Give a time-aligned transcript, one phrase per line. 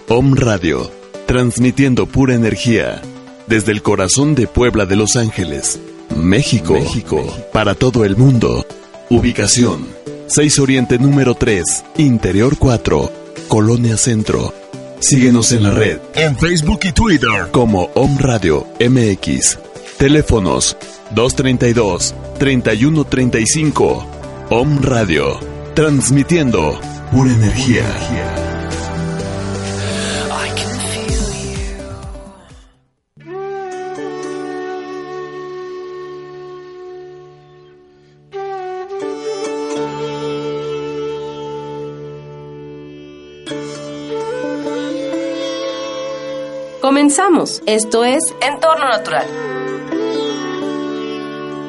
[0.07, 0.91] Om Radio,
[1.27, 2.99] transmitiendo pura energía
[3.45, 5.79] desde el corazón de Puebla de Los Ángeles,
[6.17, 8.65] México, México, para todo el mundo.
[9.11, 9.85] Ubicación:
[10.25, 13.11] 6 Oriente número 3, Interior 4,
[13.47, 14.51] Colonia Centro.
[14.99, 19.59] Síguenos en la red, en Facebook y Twitter como Om Radio MX.
[19.99, 20.75] Teléfonos
[21.13, 24.05] 232 3135
[24.49, 25.39] Om Radio,
[25.73, 26.79] transmitiendo
[27.11, 27.85] pura energía.
[46.81, 47.61] Comenzamos.
[47.65, 49.60] Esto es Entorno Natural.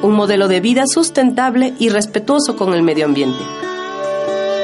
[0.03, 3.39] Un modelo de vida sustentable y respetuoso con el medio ambiente.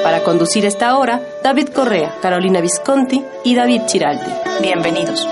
[0.04, 4.32] Para conducir esta hora, David Correa, Carolina Visconti y David Chiraldi.
[4.62, 5.26] Bienvenidos.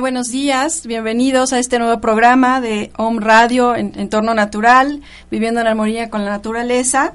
[0.00, 0.86] Buenos días.
[0.86, 6.24] Bienvenidos a este nuevo programa de Home Radio en Entorno Natural, viviendo en armonía con
[6.24, 7.14] la naturaleza.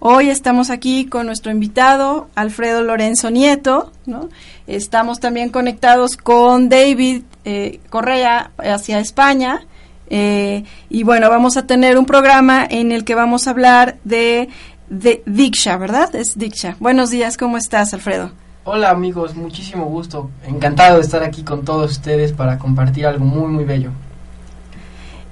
[0.00, 3.92] Hoy estamos aquí con nuestro invitado, Alfredo Lorenzo Nieto.
[4.04, 4.28] ¿no?
[4.66, 9.66] Estamos también conectados con David eh, Correa hacia España.
[10.10, 14.50] Eh, y bueno, vamos a tener un programa en el que vamos a hablar de,
[14.90, 16.14] de Diksha, ¿verdad?
[16.14, 16.76] Es Diksha.
[16.80, 18.32] Buenos días, ¿cómo estás, Alfredo?
[18.64, 20.30] Hola amigos, muchísimo gusto.
[20.46, 23.90] Encantado de estar aquí con todos ustedes para compartir algo muy muy bello.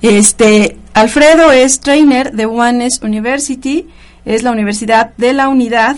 [0.01, 3.87] Este, Alfredo es trainer de Oneness University,
[4.25, 5.97] es la Universidad de la Unidad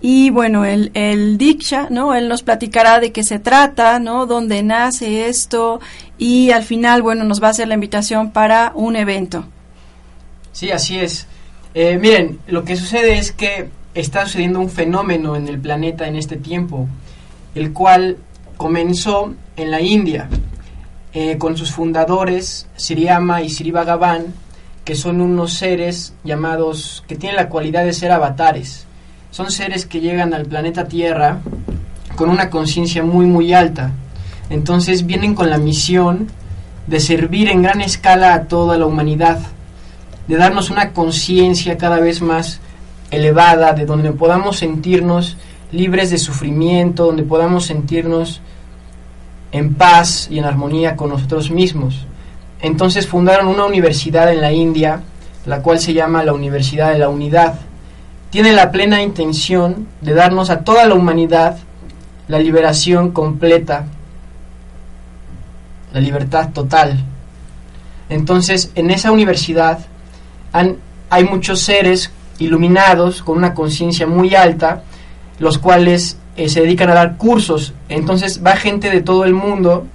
[0.00, 2.14] Y bueno, el, el Diksha, ¿no?
[2.14, 4.26] Él nos platicará de qué se trata, ¿no?
[4.26, 5.80] Dónde nace esto
[6.18, 9.44] y al final, bueno, nos va a hacer la invitación para un evento.
[10.50, 11.28] Sí, así es.
[11.74, 16.16] Eh, miren, lo que sucede es que está sucediendo un fenómeno en el planeta en
[16.16, 16.88] este tiempo,
[17.54, 18.16] el cual
[18.56, 20.28] comenzó en la India
[21.12, 24.26] eh, con sus fundadores Siriyama y Sri Bhagavan,
[24.84, 28.86] que son unos seres llamados que tienen la cualidad de ser avatares
[29.32, 31.40] son seres que llegan al planeta Tierra
[32.16, 33.90] con una conciencia muy muy alta.
[34.50, 36.28] Entonces vienen con la misión
[36.86, 39.40] de servir en gran escala a toda la humanidad,
[40.28, 42.60] de darnos una conciencia cada vez más
[43.12, 45.36] elevada, de donde podamos sentirnos
[45.70, 48.40] libres de sufrimiento, donde podamos sentirnos
[49.52, 52.06] en paz y en armonía con nosotros mismos.
[52.60, 55.02] Entonces fundaron una universidad en la India,
[55.46, 57.60] la cual se llama la Universidad de la Unidad
[58.32, 61.58] tiene la plena intención de darnos a toda la humanidad
[62.28, 63.84] la liberación completa,
[65.92, 67.04] la libertad total.
[68.08, 69.80] Entonces, en esa universidad
[70.50, 72.10] hay muchos seres
[72.44, 74.82] iluminados con una conciencia muy alta,
[75.38, 77.72] los cuales eh, se dedican a dar cursos.
[77.88, 79.86] Entonces va gente de todo el mundo,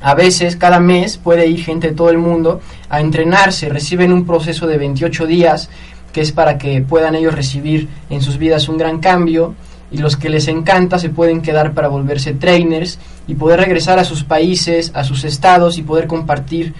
[0.00, 4.26] a veces cada mes puede ir gente de todo el mundo a entrenarse, reciben un
[4.26, 5.70] proceso de 28 días
[6.16, 9.54] que es para que puedan ellos recibir en sus vidas un gran cambio.
[9.90, 14.04] Y los que les encanta se pueden quedar para volverse trainers y poder regresar a
[14.04, 16.72] sus países, a sus estados y poder compartir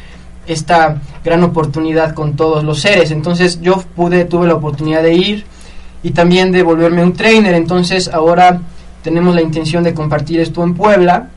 [0.47, 3.11] esta gran oportunidad con todos los seres.
[3.11, 5.45] Entonces yo pude, tuve la oportunidad de ir
[6.03, 7.55] y también de volverme un trainer.
[7.55, 8.61] Entonces ahora
[9.03, 11.31] tenemos la intención de compartir esto en Puebla.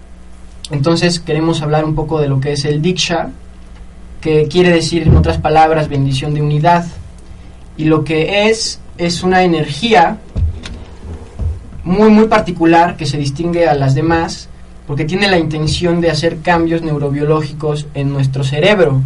[0.71, 3.29] Entonces queremos hablar un poco de lo que es el Diksha,
[4.21, 6.85] que quiere decir en otras palabras bendición de unidad
[7.77, 10.17] y lo que es es una energía
[11.85, 14.49] muy muy particular que se distingue a las demás
[14.89, 19.03] porque tiene la intención de hacer cambios neurobiológicos en nuestro cerebro.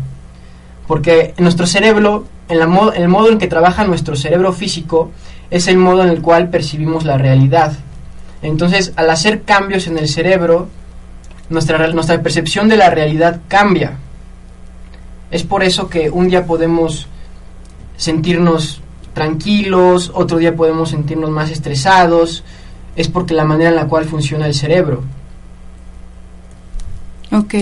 [0.87, 2.65] Porque en nuestro cerebro, el
[3.09, 5.11] modo en que trabaja nuestro cerebro físico,
[5.51, 7.73] es el modo en el cual percibimos la realidad.
[8.41, 10.69] Entonces, al hacer cambios en el cerebro,
[11.49, 11.77] nuestra
[12.23, 13.97] percepción de la realidad cambia.
[15.31, 17.09] Es por eso que un día podemos
[17.97, 18.81] sentirnos
[19.13, 22.45] tranquilos, otro día podemos sentirnos más estresados,
[22.95, 25.03] es porque la manera en la cual funciona el cerebro.
[27.33, 27.55] Ok,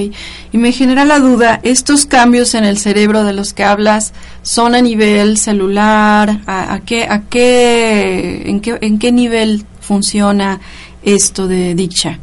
[0.51, 4.75] y me genera la duda, ¿estos cambios en el cerebro de los que hablas son
[4.75, 6.41] a nivel celular?
[6.45, 10.59] ¿A, qué, a qué, en, qué, en qué nivel funciona
[11.03, 12.19] esto de dicha?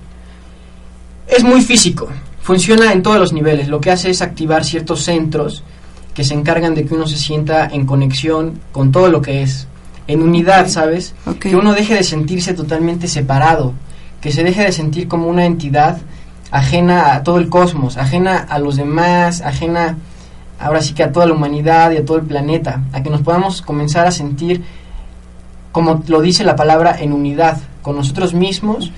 [1.27, 2.09] Es muy físico,
[2.43, 5.63] funciona en todos los niveles, lo que hace es activar ciertos centros
[6.13, 9.69] que se encargan de que uno se sienta en conexión con todo lo que es,
[10.07, 11.15] en unidad, ¿sabes?
[11.41, 13.73] Que uno deje de sentirse totalmente separado,
[14.21, 15.99] que se deje de sentir como una entidad
[16.51, 19.97] ajena a todo el cosmos, ajena a los demás, ajena
[20.59, 23.23] ahora sí que a toda la humanidad y a todo el planeta, a que nos
[23.23, 24.65] podamos comenzar a sentir,
[25.73, 28.91] como lo dice la palabra, en unidad con nosotros mismos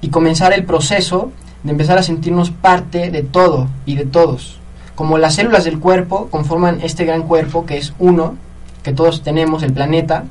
[0.00, 1.30] y comenzar el proceso
[1.62, 4.58] de empezar a sentirnos parte de todo y de todos.
[4.94, 8.34] Como las células del cuerpo conforman este gran cuerpo que es uno,
[8.82, 10.24] que todos tenemos, el planeta,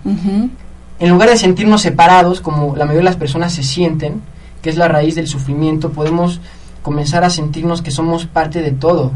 [0.99, 4.21] en lugar de sentirnos separados, como la mayoría de las personas se sienten,
[4.67, 6.41] que es la raíz del sufrimiento, podemos
[6.81, 9.13] comenzar a sentirnos que somos parte de todo.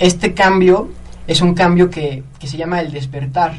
[0.00, 0.88] Este cambio
[1.28, 3.54] es un cambio que, que, se llama el despertar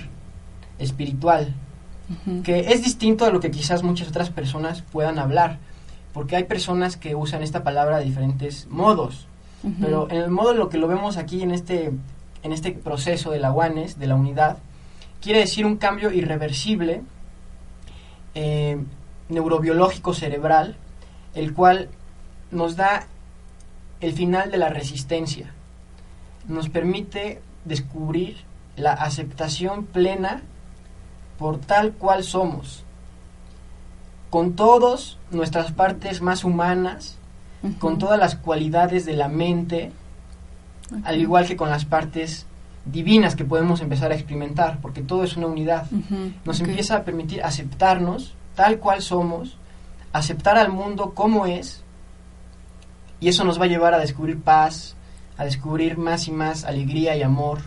[0.79, 1.55] espiritual,
[2.43, 5.59] que es distinto a lo que quizás muchas otras personas puedan hablar,
[6.11, 9.27] porque hay personas que usan esta palabra de diferentes modos.
[9.79, 11.93] Pero en el modo lo que lo vemos aquí en este,
[12.43, 14.57] en este proceso de la UANES, de la unidad,
[15.21, 17.01] quiere decir un cambio irreversible
[18.35, 18.77] eh,
[19.29, 20.75] neurobiológico cerebral,
[21.33, 21.89] el cual
[22.51, 23.07] nos da
[24.01, 25.53] el final de la resistencia.
[26.47, 28.37] Nos permite descubrir
[28.75, 30.41] la aceptación plena
[31.37, 32.83] por tal cual somos,
[34.29, 37.17] con todas nuestras partes más humanas,
[37.79, 39.91] con todas las cualidades de la mente,
[41.03, 42.45] al igual que con las partes
[42.85, 45.85] divinas que podemos empezar a experimentar, porque todo es una unidad.
[46.45, 49.55] Nos empieza a permitir aceptarnos tal cual somos,
[50.11, 51.81] aceptar al mundo como es,
[53.21, 54.97] y eso nos va a llevar a descubrir paz,
[55.37, 57.59] a descubrir más y más alegría y amor.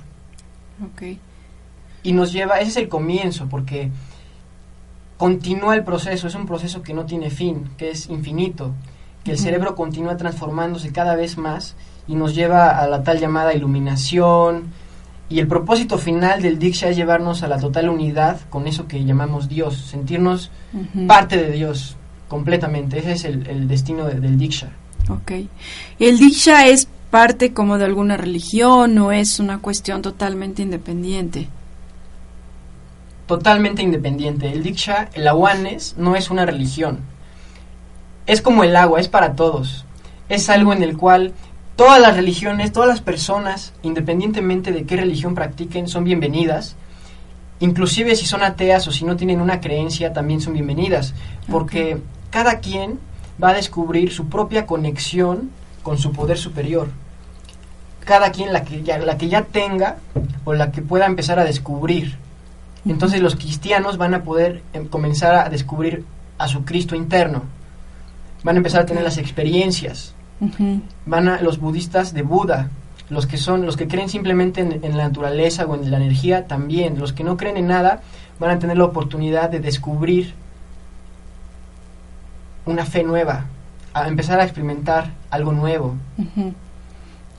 [2.02, 3.90] Y nos lleva, ese es el comienzo, porque
[5.16, 8.74] continúa el proceso, es un proceso que no tiene fin, que es infinito
[9.24, 11.74] que el cerebro continúa transformándose cada vez más
[12.06, 14.74] y nos lleva a la tal llamada iluminación
[15.32, 19.02] Y el propósito final del Diksha es llevarnos a la total unidad con eso que
[19.02, 20.50] llamamos Dios, sentirnos
[21.08, 21.96] parte de Dios
[22.28, 22.98] completamente.
[22.98, 24.68] Ese es el, el destino de- del Diksha.
[25.08, 25.32] Ok.
[25.98, 31.48] ¿El Diksha es parte como de alguna religión o es una cuestión totalmente independiente?
[33.26, 34.52] Totalmente independiente.
[34.52, 36.98] El Diksha, el awareness, no es una religión.
[38.26, 39.86] Es como el agua, es para todos.
[40.28, 41.32] Es algo en el cual
[41.82, 46.76] todas las religiones, todas las personas, independientemente de qué religión practiquen, son bienvenidas.
[47.58, 51.12] Inclusive si son ateas o si no tienen una creencia, también son bienvenidas.
[51.50, 51.98] Porque
[52.30, 53.00] cada quien
[53.42, 55.50] va a descubrir su propia conexión
[55.82, 56.86] con su poder superior.
[58.04, 59.96] Cada quien la que ya, la que ya tenga
[60.44, 62.16] o la que pueda empezar a descubrir.
[62.86, 66.04] Entonces los cristianos van a poder em, comenzar a descubrir
[66.38, 67.42] a su Cristo interno.
[68.44, 70.14] Van a empezar a tener las experiencias.
[71.06, 72.70] Van a los budistas de Buda,
[73.10, 76.46] los que son los que creen simplemente en, en la naturaleza o en la energía
[76.46, 76.98] también.
[76.98, 78.00] Los que no creen en nada
[78.38, 80.34] van a tener la oportunidad de descubrir
[82.64, 83.46] una fe nueva,
[83.94, 85.96] a empezar a experimentar algo nuevo.
[86.18, 86.54] Ujú.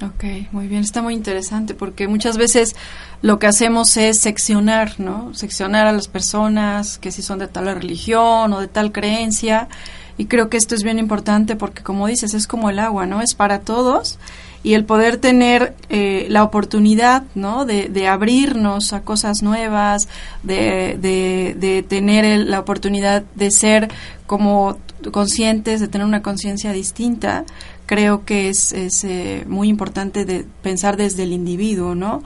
[0.02, 2.76] Ok, muy bien, está muy interesante porque muchas veces
[3.22, 5.34] lo que hacemos es seccionar, ¿no?
[5.34, 9.70] Seccionar a las personas que si son de tal religión o de tal creencia
[10.18, 13.22] y creo que esto es bien importante porque como dices es como el agua, ¿no?
[13.22, 14.20] Es para todos
[14.64, 17.66] y el poder tener eh, la oportunidad, ¿no?
[17.66, 20.08] De, de abrirnos a cosas nuevas,
[20.44, 23.90] de, de, de tener el- la oportunidad de ser
[24.28, 24.78] como
[25.12, 27.44] conscientes, de tener una conciencia distinta,
[27.86, 32.24] creo que es, es eh, muy importante de pensar desde el individuo, ¿no?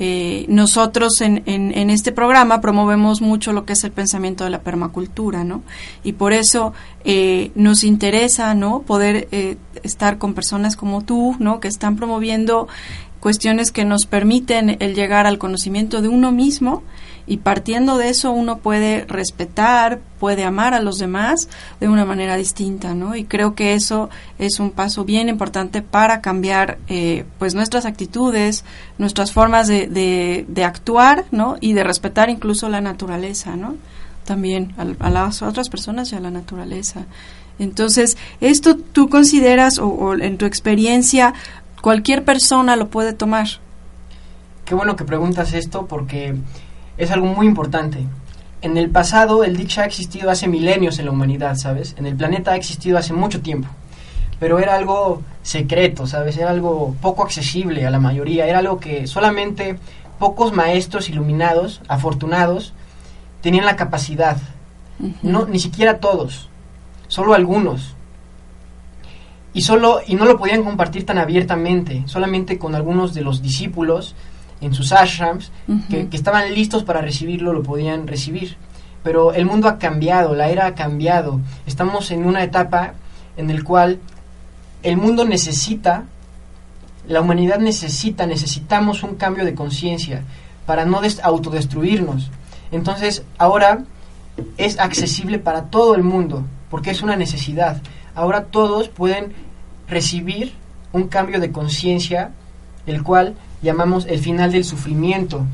[0.00, 4.50] Eh, nosotros en, en, en este programa promovemos mucho lo que es el pensamiento de
[4.50, 5.62] la permacultura, ¿no?
[6.04, 6.72] Y por eso
[7.04, 8.82] eh, nos interesa, ¿no?
[8.82, 11.58] Poder eh, estar con personas como tú, ¿no?
[11.58, 12.68] Que están promoviendo
[13.18, 16.84] cuestiones que nos permiten el llegar al conocimiento de uno mismo
[17.28, 22.36] y partiendo de eso uno puede respetar, puede amar a los demás de una manera
[22.36, 23.14] distinta, ¿no?
[23.14, 24.08] Y creo que eso
[24.38, 28.64] es un paso bien importante para cambiar, eh, pues, nuestras actitudes,
[28.96, 29.86] nuestras formas de,
[30.48, 31.56] de, actuar, ¿no?
[31.60, 33.76] Y de respetar incluso la naturaleza, ¿no?
[34.24, 37.04] También a, a las otras personas y a la naturaleza.
[37.58, 41.34] Entonces, esto tú consideras, o, o en tu experiencia,
[41.82, 43.48] cualquier persona lo puede tomar.
[44.64, 46.34] Qué bueno que preguntas esto porque
[46.98, 48.04] es algo muy importante.
[48.60, 51.94] En el pasado el Diksha ha existido hace milenios en la humanidad, ¿sabes?
[51.96, 53.68] En el planeta ha existido hace mucho tiempo.
[54.40, 56.36] Pero era algo secreto, ¿sabes?
[56.36, 58.46] Era algo poco accesible a la mayoría.
[58.46, 59.78] Era algo que solamente
[60.18, 62.74] pocos maestros iluminados, afortunados,
[63.40, 64.36] tenían la capacidad.
[65.22, 66.48] No, ni siquiera todos.
[67.06, 67.94] Solo algunos.
[69.54, 74.14] Y, solo, y no lo podían compartir tan abiertamente, solamente con algunos de los discípulos
[74.60, 75.52] en sus ashrams
[75.88, 78.56] que, que estaban listos para recibirlo, lo podían recibir.
[79.04, 81.40] Pero el mundo ha cambiado, la era ha cambiado.
[81.66, 82.94] Estamos en una etapa
[83.36, 84.00] en el cual
[84.82, 86.04] el mundo necesita,
[87.06, 90.22] la humanidad necesita, necesitamos un cambio de conciencia
[90.66, 92.30] para no des- autodestruirnos.
[92.72, 93.84] Entonces, ahora
[94.56, 97.80] es accesible para todo el mundo, porque es una necesidad.
[98.14, 99.32] Ahora todos pueden
[99.88, 100.52] recibir
[100.92, 102.32] un cambio de conciencia,
[102.86, 105.44] el cual llamamos el final del sufrimiento.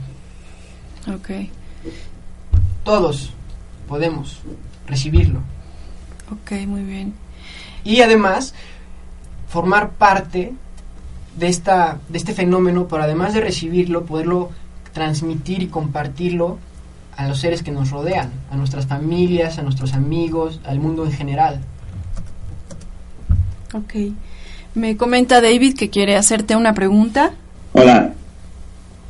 [1.14, 1.30] Ok,
[2.84, 3.32] Todos
[3.88, 4.40] podemos
[4.86, 5.40] recibirlo.
[6.30, 7.14] ok, muy bien.
[7.84, 8.54] Y además,
[9.48, 10.54] formar parte
[11.36, 14.50] de, esta, de este fenómeno, pero además de recibirlo, poderlo
[14.92, 16.58] transmitir y compartirlo
[17.16, 21.12] a los seres que nos rodean, a nuestras familias, a nuestros amigos, al mundo en
[21.12, 21.60] general.
[23.72, 23.94] Ok.
[24.74, 27.32] Me comenta David que quiere hacerte una pregunta.
[27.76, 28.12] Hola,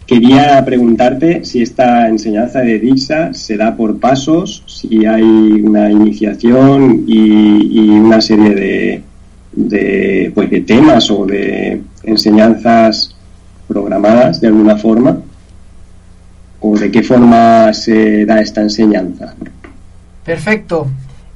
[0.06, 7.04] quería preguntarte si esta enseñanza de Dixa se da por pasos, si hay una iniciación
[7.06, 9.02] y, y una serie de,
[9.52, 13.14] de, pues de temas o de enseñanzas
[13.68, 15.21] programadas de alguna forma,
[16.61, 19.35] o de qué forma se da esta enseñanza.
[20.25, 20.87] Perfecto.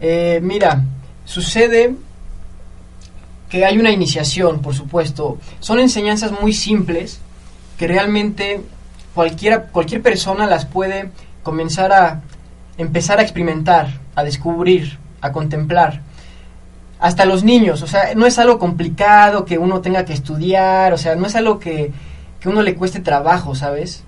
[0.00, 0.82] Eh, mira,
[1.26, 1.94] sucede
[3.48, 5.38] que hay una iniciación, por supuesto.
[5.60, 7.20] Son enseñanzas muy simples
[7.78, 8.62] que realmente
[9.14, 11.10] cualquiera, cualquier persona las puede
[11.42, 12.20] comenzar a
[12.76, 16.02] empezar a experimentar, a descubrir, a contemplar.
[17.00, 20.98] Hasta los niños, o sea, no es algo complicado que uno tenga que estudiar, o
[20.98, 21.92] sea, no es algo que,
[22.40, 24.02] que uno le cueste trabajo, ¿sabes?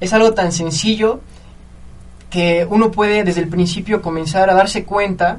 [0.00, 1.20] Es algo tan sencillo
[2.30, 5.38] que uno puede desde el principio comenzar a darse cuenta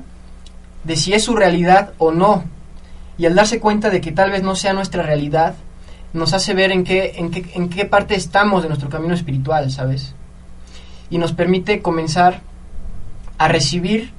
[0.84, 2.44] de si es su realidad o no.
[3.20, 5.56] Y al darse cuenta de que tal vez no sea nuestra realidad,
[6.14, 9.70] nos hace ver en qué, en qué, en qué parte estamos de nuestro camino espiritual,
[9.72, 10.16] ¿sabes?
[11.10, 12.40] Y nos permite comenzar
[13.38, 14.14] a recibir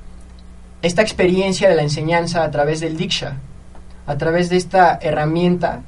[0.82, 3.38] esta experiencia de la enseñanza a través del Diksha,
[4.06, 5.80] a través de esta herramienta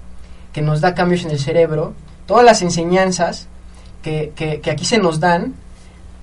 [0.54, 1.92] que nos da cambios en el cerebro.
[2.24, 3.46] Todas las enseñanzas
[4.02, 5.54] que, que, que aquí se nos dan,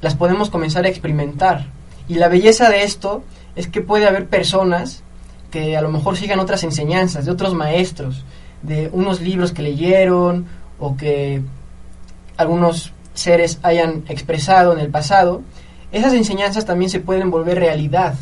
[0.02, 1.68] las podemos comenzar a experimentar.
[2.08, 3.24] Y la belleza de esto
[3.56, 5.04] es que puede haber personas
[5.52, 8.24] que a lo mejor sigan otras enseñanzas de otros maestros,
[8.62, 10.46] de unos libros que leyeron
[10.80, 11.42] o que
[12.38, 15.42] algunos seres hayan expresado en el pasado,
[15.92, 18.16] esas enseñanzas también se pueden volver realidad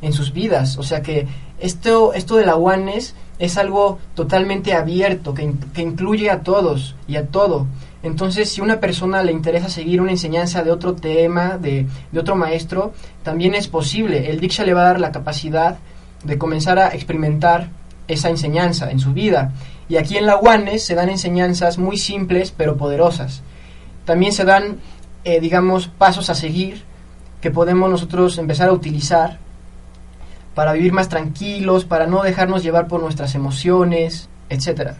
[0.00, 0.78] en sus vidas.
[0.78, 1.26] O sea que
[1.58, 7.16] esto, esto de la oneness es algo totalmente abierto, que, que incluye a todos y
[7.16, 7.66] a todo.
[8.02, 12.36] Entonces, si una persona le interesa seguir una enseñanza de otro tema, de, de, otro
[12.36, 12.92] maestro,
[13.24, 14.30] también es posible.
[14.30, 15.78] El Diksha le va a dar la capacidad
[16.24, 17.68] de comenzar a experimentar
[18.08, 19.52] esa enseñanza en su vida.
[19.88, 23.42] Y aquí en la UANES se dan enseñanzas muy simples pero poderosas.
[24.04, 24.78] También se dan,
[25.24, 26.82] eh, digamos, pasos a seguir
[27.40, 29.38] que podemos nosotros empezar a utilizar
[30.54, 34.96] para vivir más tranquilos, para no dejarnos llevar por nuestras emociones, etcétera.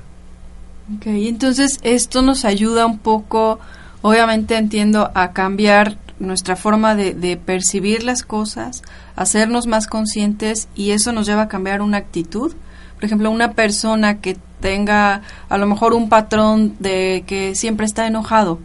[0.96, 3.58] Ok, entonces esto nos ayuda un poco,
[4.00, 8.82] obviamente entiendo, a cambiar nuestra forma de, de, percibir las cosas,
[9.18, 12.54] hacernos más conscientes y eso nos lleva a cambiar una actitud.
[12.94, 18.06] Por ejemplo, una persona que tenga a lo mejor un patrón de que siempre está
[18.06, 18.60] enojado,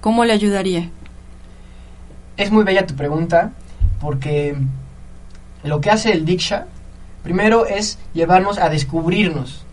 [0.00, 0.90] ¿cómo le ayudaría?
[2.36, 3.52] Es muy bella tu pregunta
[4.00, 4.56] porque
[5.62, 6.66] lo que hace el Diksha
[7.22, 9.64] primero es llevarnos a descubrirnos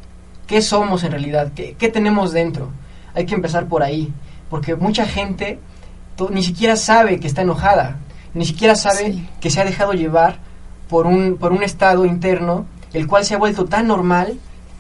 [0.48, 2.72] qué somos en realidad, qué, qué tenemos dentro.
[3.14, 4.12] Hay que empezar por ahí,
[4.50, 5.60] porque mucha gente
[6.30, 7.98] ni siquiera sabe que está enojada,
[8.36, 9.30] ni siquiera sabe sí.
[9.40, 10.38] que se ha dejado llevar
[10.90, 14.38] por un, por un estado interno, el cual se ha vuelto tan normal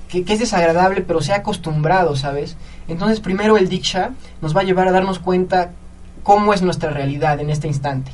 [0.10, 2.58] que, que, es desagradable, pero se ha acostumbrado, ¿sabes?
[2.88, 5.72] Entonces primero el Diksha nos va a llevar a darnos cuenta
[6.22, 8.12] cómo es nuestra realidad en este instante,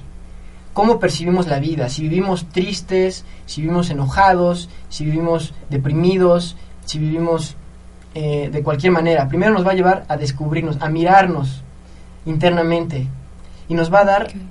[0.73, 6.55] cómo percibimos la vida, si vivimos tristes, si vivimos enojados, si vivimos deprimidos,
[6.85, 7.55] si vivimos
[8.13, 9.27] eh, de cualquier manera.
[9.27, 11.63] Primero nos va a llevar a descubrirnos, a mirarnos
[12.27, 13.07] internamente
[13.67, 14.41] y nos va a dar okay.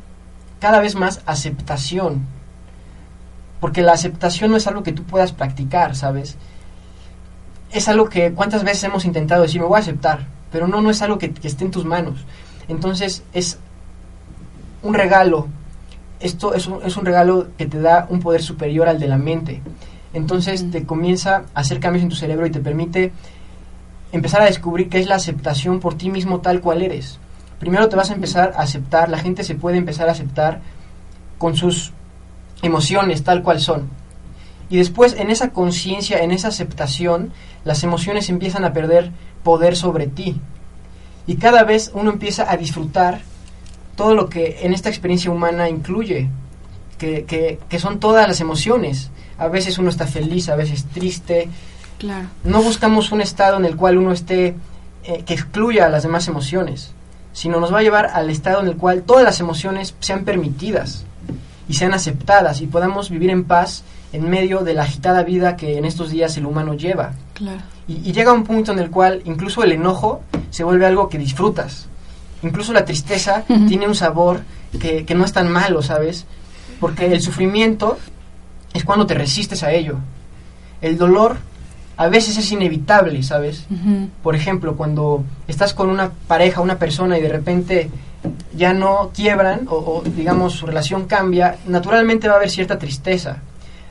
[0.60, 2.26] Cada vez más aceptación.
[3.58, 6.36] Porque la aceptación no es algo que tú puedas practicar, ¿sabes?
[7.72, 10.90] Es algo que cuántas veces hemos intentado decir, me voy a aceptar, pero no, no
[10.90, 12.24] es algo que, que esté en tus manos.
[12.68, 13.58] Entonces es
[14.82, 15.48] un regalo.
[16.20, 19.18] Esto es un, es un regalo que te da un poder superior al de la
[19.18, 19.62] mente.
[20.12, 20.70] Entonces mm.
[20.70, 23.12] te comienza a hacer cambios en tu cerebro y te permite
[24.12, 27.18] empezar a descubrir qué es la aceptación por ti mismo tal cual eres
[27.60, 30.62] primero te vas a empezar a aceptar, la gente se puede empezar a aceptar
[31.38, 31.92] con sus
[32.62, 33.88] emociones tal cual son.
[34.70, 37.32] Y después en esa conciencia, en esa aceptación,
[37.64, 39.12] las emociones empiezan a perder
[39.44, 40.40] poder sobre ti.
[41.26, 43.20] Y cada vez uno empieza a disfrutar
[43.94, 46.30] todo lo que en esta experiencia humana incluye,
[46.98, 49.10] que, que, que son todas las emociones.
[49.38, 51.48] A veces uno está feliz, a veces triste.
[51.98, 52.28] Claro.
[52.44, 54.54] No buscamos un estado en el cual uno esté,
[55.04, 56.94] eh, que excluya a las demás emociones
[57.32, 61.04] sino nos va a llevar al estado en el cual todas las emociones sean permitidas
[61.68, 65.78] y sean aceptadas y podamos vivir en paz en medio de la agitada vida que
[65.78, 67.12] en estos días el humano lleva.
[67.34, 67.60] Claro.
[67.86, 71.18] Y, y, llega un punto en el cual incluso el enojo se vuelve algo que
[71.18, 71.86] disfrutas.
[72.42, 73.68] Incluso la tristeza uh -huh.
[73.68, 74.40] tiene un sabor
[74.80, 76.26] que, que no es tan malo, ¿sabes?
[76.80, 77.98] Porque el sufrimiento
[78.72, 79.96] es cuando te resistes a ello.
[80.80, 81.36] El dolor
[82.00, 83.66] a veces es inevitable, ¿sabes?
[83.68, 84.08] Uh -huh.
[84.22, 87.90] Por ejemplo, cuando estás con una pareja, una persona y de repente
[88.56, 93.42] ya no quiebran o, o, digamos su relación cambia, naturalmente va a haber cierta tristeza,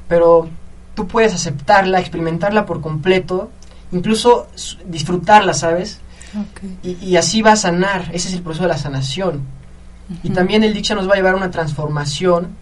[0.07, 0.49] pero
[0.95, 3.51] tú puedes aceptarla, experimentarla por completo,
[3.91, 4.47] incluso
[4.87, 5.99] disfrutarla, ¿sabes?
[6.29, 6.79] Okay.
[6.81, 9.35] Y, y, así va a sanar, ese es el proceso de la sanación.
[9.35, 10.19] Uh -huh.
[10.23, 12.55] Y también el Diksha nos va a llevar a una transformación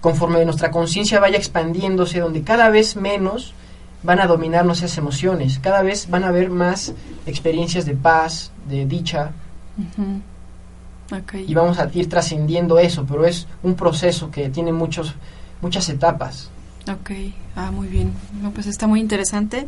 [0.00, 3.54] conforme nuestra conciencia vaya expandiéndose, donde cada vez menos
[4.06, 5.58] van a dominarnos esas emociones.
[5.58, 6.94] Cada vez van a haber más
[7.26, 9.32] experiencias de paz, de dicha.
[9.76, 10.00] Uh
[11.12, 11.22] -huh.
[11.22, 11.44] okay.
[11.46, 15.14] Y vamos a ir trascendiendo eso, pero es un proceso que tiene muchos,
[15.60, 16.48] muchas etapas.
[16.88, 17.10] Ok,
[17.56, 18.12] ah, muy bien.
[18.40, 19.66] No, pues está muy interesante.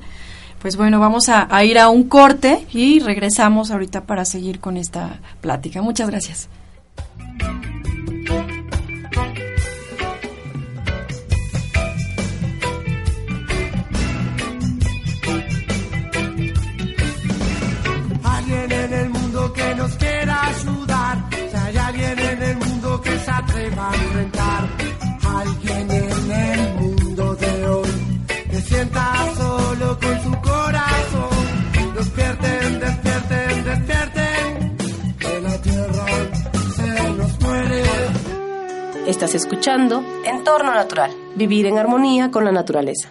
[0.63, 4.77] Pues bueno, vamos a, a ir a un corte y regresamos ahorita para seguir con
[4.77, 5.83] esta plática.
[5.83, 6.49] Muchas gracias.
[19.89, 24.69] nos quiera ayudar, si hay alguien en el mundo que se atreva a enfrentar,
[25.37, 34.77] alguien en el mundo de hoy, que sienta solo con su corazón, despierten, despierten, despierten,
[35.19, 36.07] que la tierra
[36.77, 37.83] se nos muere.
[39.07, 43.11] Estás escuchando Entorno Natural, vivir en armonía con la naturaleza.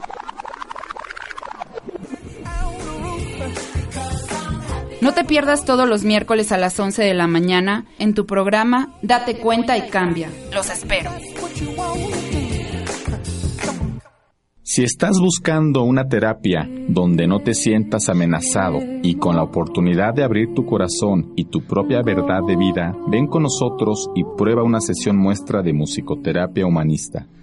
[5.01, 8.93] No te pierdas todos los miércoles a las 11 de la mañana en tu programa
[9.01, 10.29] Date cuenta y cambia.
[10.53, 11.09] Los espero.
[14.61, 20.23] Si estás buscando una terapia donde no te sientas amenazado y con la oportunidad de
[20.23, 24.81] abrir tu corazón y tu propia verdad de vida, ven con nosotros y prueba una
[24.81, 27.25] sesión muestra de musicoterapia humanista.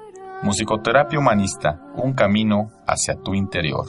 [0.42, 3.86] Musicoterapia Humanista, un camino hacia tu interior.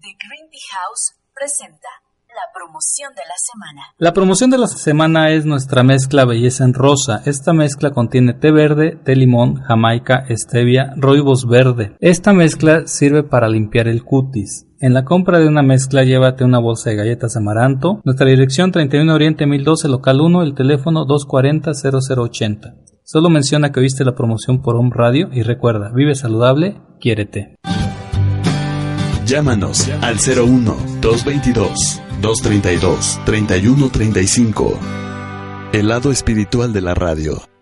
[0.00, 2.05] The Green House presenta
[2.36, 3.82] la promoción de la semana.
[3.96, 7.22] La promoción de la semana es nuestra mezcla Belleza en Rosa.
[7.24, 11.96] Esta mezcla contiene té verde, té limón, jamaica, stevia, roibos verde.
[12.00, 14.66] Esta mezcla sirve para limpiar el cutis.
[14.80, 18.02] En la compra de una mezcla llévate una bolsa de galletas amaranto.
[18.04, 22.74] Nuestra dirección 31 Oriente 1012 local 1, el teléfono 240 0080.
[23.02, 27.56] Solo menciona que oíste la promoción por Home Radio y recuerda, vive saludable, quiérete.
[29.24, 34.78] Llámanos al 01 222 232 3135.
[35.72, 37.55] El lado espiritual de la radio.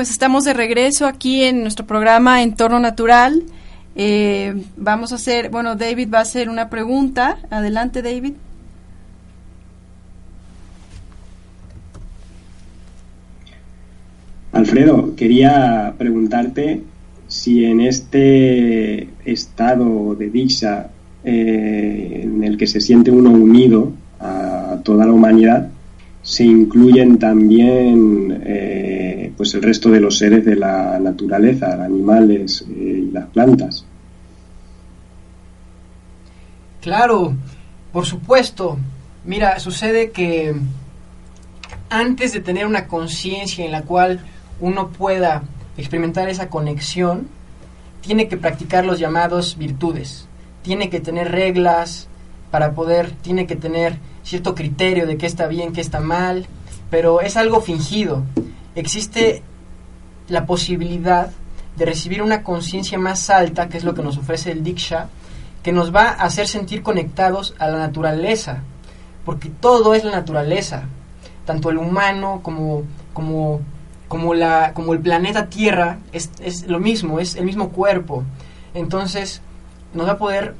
[0.00, 3.42] Pues estamos de regreso aquí en nuestro programa Entorno Natural.
[3.94, 7.36] Eh, vamos a hacer, bueno, David va a hacer una pregunta.
[7.50, 8.32] Adelante, David.
[14.52, 16.82] Alfredo, quería preguntarte
[17.28, 20.88] si en este estado de dicha
[21.24, 25.68] eh, en el que se siente uno unido a toda la humanidad,
[26.22, 28.79] se incluyen también eh,
[29.40, 33.86] pues el resto de los seres de la naturaleza, animales eh, y las plantas.
[36.82, 37.32] Claro,
[37.90, 38.76] por supuesto.
[39.24, 40.54] Mira, sucede que
[41.88, 44.20] antes de tener una conciencia en la cual
[44.60, 45.42] uno pueda
[45.78, 47.26] experimentar esa conexión,
[48.02, 50.28] tiene que practicar los llamados virtudes,
[50.60, 52.08] tiene que tener reglas
[52.50, 56.46] para poder, tiene que tener cierto criterio de qué está bien, qué está mal,
[56.90, 58.22] pero es algo fingido.
[58.74, 59.42] Existe
[60.28, 61.30] la posibilidad
[61.76, 65.08] de recibir una conciencia más alta, que es lo que nos ofrece el Diksha,
[65.62, 68.62] que nos va a hacer sentir conectados a la naturaleza,
[69.24, 70.84] porque todo es la naturaleza,
[71.44, 73.60] tanto el humano como, como,
[74.08, 78.24] como, la, como el planeta Tierra es, es lo mismo, es el mismo cuerpo.
[78.74, 79.42] Entonces
[79.94, 80.54] nos va a poder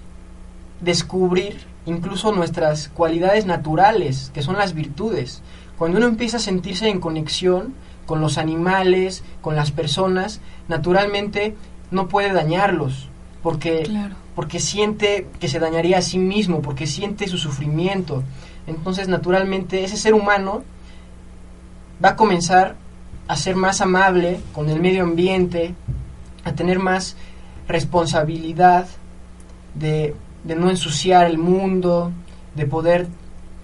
[0.81, 5.43] descubrir incluso nuestras cualidades naturales, que son las virtudes.
[5.79, 7.75] Cuando uno empieza a sentirse en conexión
[8.11, 11.55] con los animales, con las personas, naturalmente
[11.93, 13.09] no puede dañarlos,
[13.41, 13.89] porque,
[14.35, 18.25] porque siente que se dañaría a sí mismo, porque siente su sufrimiento.
[18.67, 20.65] Entonces, naturalmente, ese ser humano
[22.05, 22.75] va a comenzar
[23.29, 25.77] a ser más amable con el medio ambiente,
[26.43, 27.17] a tener más
[27.69, 28.89] responsabilidad
[29.77, 32.11] de, de no ensuciar el mundo,
[32.57, 33.07] de poder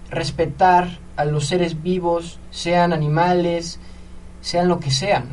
[0.08, 3.80] respetar a los seres vivos, sean animales,
[4.40, 5.24] sean lo que sean.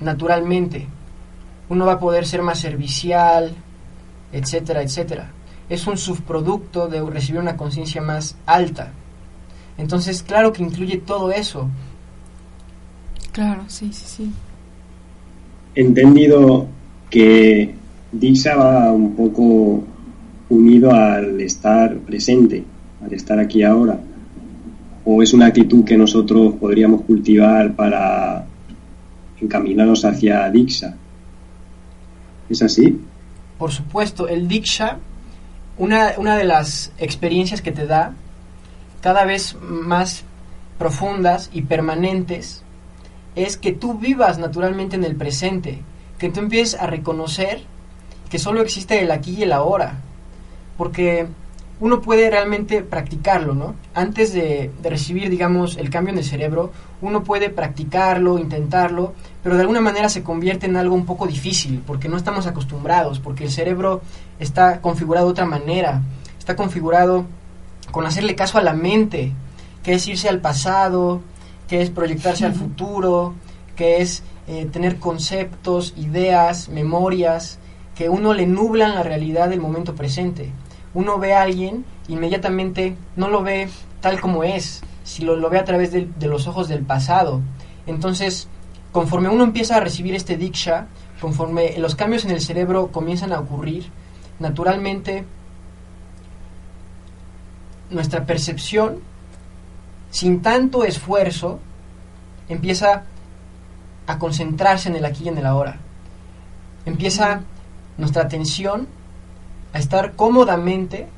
[0.00, 0.86] Naturalmente,
[1.68, 3.54] uno va a poder ser más servicial,
[4.32, 5.30] etcétera, etcétera.
[5.68, 8.92] Es un subproducto de recibir una conciencia más alta.
[9.78, 11.68] Entonces, claro que incluye todo eso.
[13.32, 14.32] Claro, sí, sí, sí.
[15.74, 16.68] Entendido
[17.10, 17.74] que
[18.12, 19.82] Dixa va un poco
[20.48, 22.62] unido al estar presente,
[23.04, 23.98] al estar aquí ahora.
[25.04, 28.46] ¿O es una actitud que nosotros podríamos cultivar para
[29.40, 30.96] encaminarnos hacia Dixa?
[32.48, 33.00] ¿Es así?
[33.58, 34.98] Por supuesto, el Diksha,
[35.78, 38.14] una, una de las experiencias que te da,
[39.02, 40.24] cada vez más
[40.78, 42.62] profundas y permanentes,
[43.34, 45.82] es que tú vivas naturalmente en el presente,
[46.18, 47.62] que tú empieces a reconocer
[48.30, 50.00] que solo existe el aquí y el ahora,
[50.76, 51.26] porque
[51.80, 53.74] uno puede realmente practicarlo, ¿no?
[53.94, 59.56] Antes de, de, recibir, digamos, el cambio en el cerebro, uno puede practicarlo, intentarlo, pero
[59.56, 63.44] de alguna manera se convierte en algo un poco difícil, porque no estamos acostumbrados, porque
[63.44, 64.02] el cerebro
[64.38, 66.00] está configurado de otra manera,
[66.38, 67.26] está configurado
[67.90, 69.32] con hacerle caso a la mente,
[69.82, 71.22] que es irse al pasado,
[71.68, 73.34] que es proyectarse al futuro,
[73.74, 77.58] que es eh, tener conceptos, ideas, memorias,
[77.96, 80.52] que uno le nublan la realidad del momento presente
[80.94, 83.68] uno ve a alguien, inmediatamente no lo ve
[84.00, 87.42] tal como es, si lo, ve a través de, de, los ojos del pasado.
[87.86, 88.48] Entonces,
[88.92, 90.86] conforme uno empieza a recibir este diksha,
[91.20, 93.90] conforme los cambios en el cerebro comienzan a ocurrir,
[94.38, 95.24] naturalmente
[97.90, 99.00] nuestra percepción,
[100.10, 101.60] sin tanto esfuerzo,
[102.48, 103.04] empieza
[104.06, 105.78] a concentrarse en el aquí y en el ahora.
[106.84, 107.40] Empieza
[107.96, 108.86] nuestra atención
[109.74, 111.08] a estar cómodamente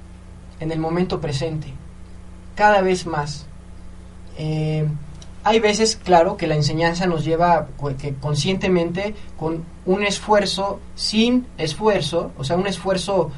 [0.58, 1.68] en el momento presente,
[2.56, 3.46] cada vez más.
[4.38, 4.88] Eh,
[5.44, 7.68] hay veces, claro, que la enseñanza nos lleva
[8.00, 13.30] que conscientemente, con un esfuerzo, sin esfuerzo, o sea, un esfuerzo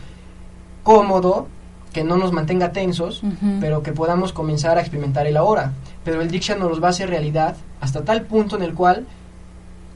[0.84, 1.48] cómodo,
[1.92, 3.60] que no nos mantenga tensos, uh -huh.
[3.60, 5.72] pero que podamos comenzar a experimentar el ahora.
[6.04, 9.06] Pero el Diksha nos los va a hacer realidad hasta tal punto en el cual,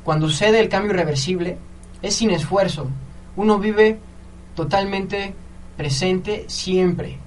[0.05, 1.59] cuando sucede el cambio irreversible,
[2.03, 2.89] es sin esfuerzo.
[3.37, 3.99] Uno vive
[4.55, 5.35] totalmente
[5.77, 7.19] presente siempre.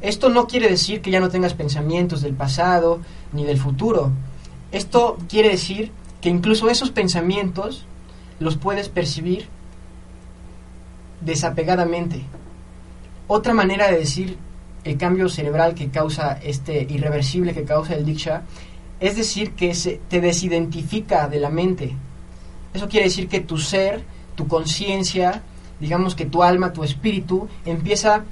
[0.00, 3.00] Esto no quiere decir que ya no tengas pensamientos del pasado
[3.32, 4.10] ni del futuro.
[4.72, 7.86] Esto quiere decir que incluso esos pensamientos
[8.38, 9.48] los puedes percibir
[11.20, 12.22] desapegadamente.
[13.26, 14.36] Otra manera de decir
[14.84, 18.42] el cambio cerebral que causa este irreversible que causa el diksha
[19.00, 21.94] es decir que se te desidentifica de la mente.
[22.72, 24.02] Eso quiere decir que tu ser,
[24.34, 25.42] tu conciencia,
[25.80, 28.24] digamos que tu alma, tu espíritu, empieza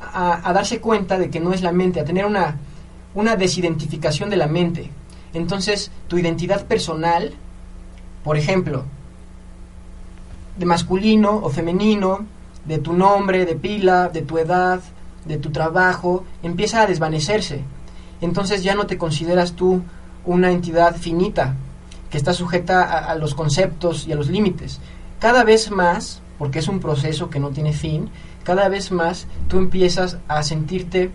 [0.00, 2.56] a, darse cuenta de que no es la mente, a tener una,
[3.14, 4.90] una desidentificación de la mente.
[5.34, 7.32] Entonces, tu identidad personal,
[8.24, 8.84] por ejemplo,
[10.56, 12.26] de masculino o femenino,
[12.64, 14.80] de tu nombre, de pila, de tu edad,
[15.24, 17.62] de tu trabajo, empieza a desvanecerse.
[18.20, 19.82] Entonces ya no te consideras tú
[20.24, 21.56] una entidad finita,
[22.10, 24.80] que está sujeta a los conceptos y a los límites.
[25.18, 28.10] Cada vez más porque es un proceso que no tiene fin,
[28.42, 31.12] cada vez más tú empiezas a sentirte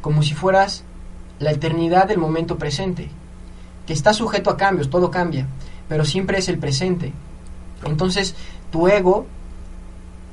[0.00, 0.84] como si fueras
[1.40, 3.08] la eternidad del momento presente,
[3.88, 5.48] que está sujeto a cambios, todo cambia,
[5.88, 7.12] pero siempre es el presente.
[7.84, 8.36] Entonces,
[8.70, 9.26] tu ego,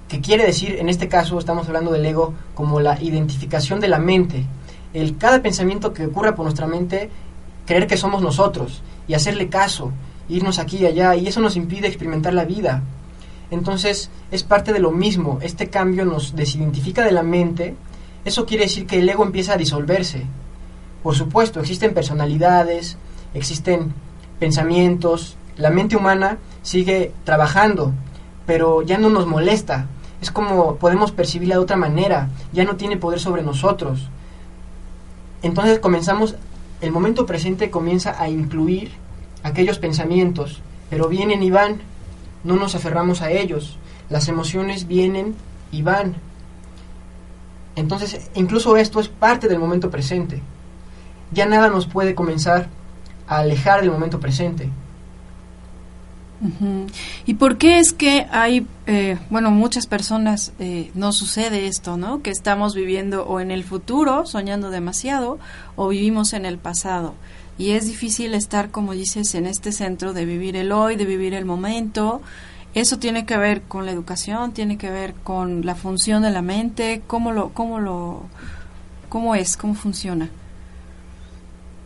[0.10, 3.98] que quiere decir, en este caso estamos hablando del ego como la identificación de la
[3.98, 4.46] mente,
[4.94, 7.10] el cada pensamiento que ocurra por nuestra mente
[7.66, 9.92] creer que somos nosotros y hacerle caso,
[10.30, 12.84] irnos aquí y allá, y eso nos impide experimentar la vida.
[13.52, 17.76] Entonces es parte de lo mismo, este cambio nos desidentifica de la mente,
[18.26, 20.26] eso quiere decir que el ego empieza a disolverse.
[21.04, 22.98] Por supuesto, existen personalidades,
[23.34, 23.94] existen
[24.40, 27.94] pensamientos, la mente humana sigue trabajando,
[28.46, 29.88] pero ya no nos molesta,
[30.22, 34.10] es como podemos percibirla de otra manera, ya no tiene poder sobre nosotros.
[35.44, 36.36] Entonces comenzamos,
[36.82, 38.92] el momento presente comienza a incluir
[39.44, 41.82] aquellos pensamientos, pero vienen y van,
[42.46, 43.78] no nos aferramos a ellos,
[44.10, 45.36] las emociones vienen
[45.72, 46.16] y van.
[47.76, 50.42] Entonces, incluso esto es parte del momento presente.
[51.32, 52.70] Ya nada nos puede comenzar
[53.28, 54.70] a alejar del momento presente.
[57.26, 62.22] ¿Y por qué es que hay, eh, bueno, muchas personas eh, no sucede esto, ¿no?
[62.22, 65.40] Que estamos viviendo o en el futuro, soñando demasiado,
[65.76, 67.16] o vivimos en el pasado.
[67.58, 71.34] Y es difícil estar, como dices, en este centro de vivir el hoy, de vivir
[71.34, 72.22] el momento.
[72.74, 76.42] Eso tiene que ver con la educación, tiene que ver con la función de la
[76.42, 78.24] mente, cómo lo, cómo lo,
[79.08, 80.30] cómo es, cómo funciona.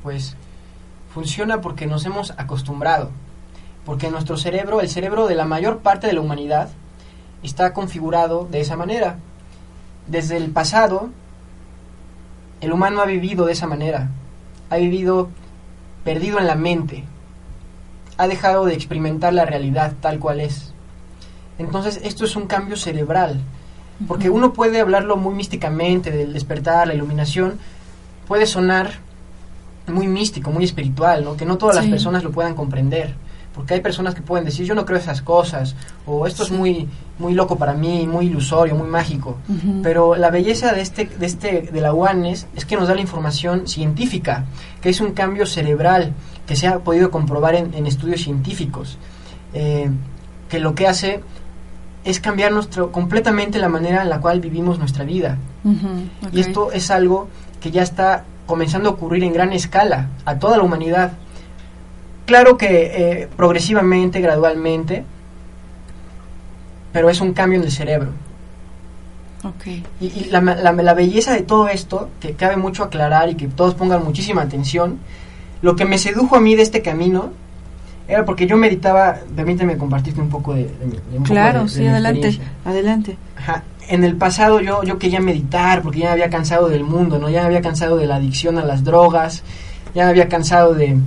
[0.01, 0.35] Pues
[1.13, 3.11] funciona porque nos hemos acostumbrado
[3.89, 6.69] porque nuestro cerebro, el cerebro de la mayor parte de la humanidad,
[7.41, 9.17] está configurado de esa manera.
[10.05, 11.09] Desde el pasado,
[12.61, 14.11] el humano ha vivido de esa manera,
[14.69, 15.29] ha vivido
[16.03, 17.03] perdido en la mente,
[18.17, 20.73] ha dejado de experimentar la realidad tal cual es.
[21.57, 23.39] Entonces esto es un cambio cerebral,
[24.07, 27.59] porque uno puede hablarlo muy místicamente del despertar, la iluminación,
[28.27, 28.91] puede sonar
[29.87, 31.35] muy místico, muy espiritual, ¿no?
[31.35, 33.15] que no todas las personas lo puedan comprender
[33.59, 36.87] porque hay personas que pueden decir yo no creo esas cosas o esto es muy
[37.19, 39.37] muy loco para mí muy ilusorio muy mágico.
[39.83, 43.01] Pero la belleza de este de este de la UANES es que nos da la
[43.01, 44.45] información científica
[44.81, 46.13] que es un cambio cerebral
[46.47, 48.97] que se ha podido comprobar en, estudios científicos.
[49.53, 49.89] Eh,
[50.49, 51.21] que lo que hace
[52.03, 55.37] es cambiar nuestro completamente la manera en la cual vivimos nuestra vida.
[56.31, 57.27] Y esto es algo
[57.59, 61.11] que ya está comenzando a ocurrir en gran escala a toda la humanidad.
[62.25, 65.03] Claro que eh, progresivamente, gradualmente,
[66.91, 68.09] pero es un cambio en el cerebro.
[69.43, 69.85] Okay.
[70.01, 74.03] Y, la, la, belleza de todo esto, que cabe mucho aclarar y que todos pongan
[74.03, 74.99] muchísima atención,
[75.61, 77.31] lo que me sedujo a mí de este camino
[78.07, 83.17] era porque yo meditaba, permíteme compartirte un poco de, de, Claro, sí, adelante, adelante.
[83.87, 87.29] En el pasado yo, yo quería meditar porque ya me había cansado del mundo, ¿no?
[87.29, 89.43] Ya me había cansado de la adicción a las drogas,
[89.95, 90.97] ya me había cansado de,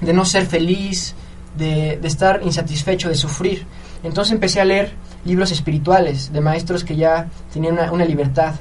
[0.00, 1.14] de no ser feliz,
[1.56, 3.64] de, estar insatisfecho, de sufrir.
[4.02, 4.92] Entonces empecé a leer
[5.24, 8.54] libros espirituales de maestros que ya tenían una, libertad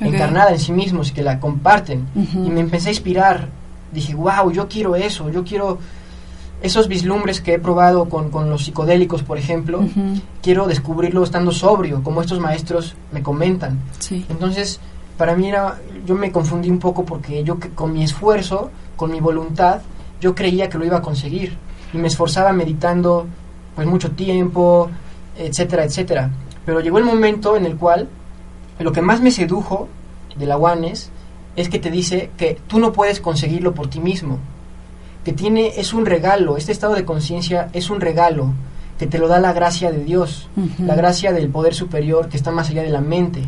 [0.00, 2.06] encarnada en sí mismos y que la comparten.
[2.14, 3.48] Y me empecé a inspirar.
[3.92, 5.78] Dije, wow, yo quiero eso, yo quiero
[6.62, 9.82] esos vislumbres que he probado con, los psicodélicos, por ejemplo,
[10.42, 13.80] quiero descubrirlo estando sobrio, como estos maestros me comentan.
[14.28, 14.80] Entonces,
[15.16, 19.20] para mí era, yo me confundí un poco porque yo con mi esfuerzo, con mi
[19.20, 19.80] voluntad,
[20.20, 21.56] yo creía que lo iba a conseguir
[21.92, 23.26] y me esforzaba meditando
[23.74, 24.90] pues mucho tiempo,
[25.46, 26.30] etcétera, etcétera.
[26.64, 28.08] Pero llegó el momento en el cual
[28.78, 29.88] lo que más me sedujo
[30.36, 31.10] de la UANES
[31.56, 34.38] es que te dice que tú no puedes conseguirlo por ti mismo,
[35.24, 38.54] que tiene es un regalo, este estado de conciencia es un regalo
[38.98, 40.48] que te lo da la gracia de Dios,
[40.78, 43.42] la gracia del poder superior que está más allá de la mente.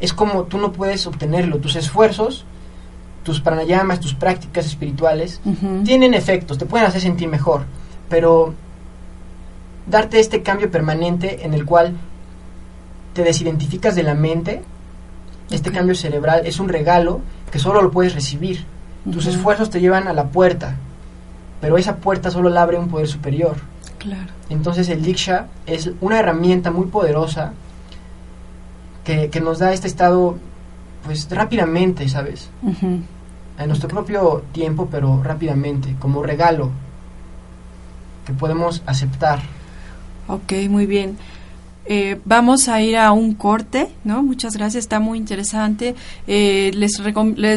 [0.00, 2.46] Es como tú no puedes obtenerlo, tus esfuerzos
[3.22, 5.40] tus pranayamas, tus prácticas espirituales,
[5.84, 7.64] tienen efectos, te pueden hacer sentir mejor,
[8.08, 8.54] pero
[9.86, 11.96] darte este cambio permanente en el cual
[13.14, 14.62] te desidentificas de la mente,
[15.50, 18.64] este cambio cerebral es un regalo que solo lo puedes recibir.
[19.10, 20.76] Tus esfuerzos te llevan a la puerta,
[21.60, 23.56] pero esa puerta solo la abre un poder superior.
[23.98, 24.32] Claro.
[24.48, 27.52] Entonces el Diksha es una herramienta muy poderosa
[29.04, 30.38] que, que nos da este estado
[31.04, 32.50] pues rápidamente, ¿sabes?
[32.62, 36.70] En nuestro propio tiempo, pero rápidamente, como regalo
[38.26, 39.40] que podemos aceptar.
[40.30, 41.16] Ok, muy bien.
[41.86, 44.22] Eh, vamos a ir a un corte, ¿no?
[44.22, 45.96] Muchas gracias, está muy interesante.
[46.28, 47.02] Eh, les,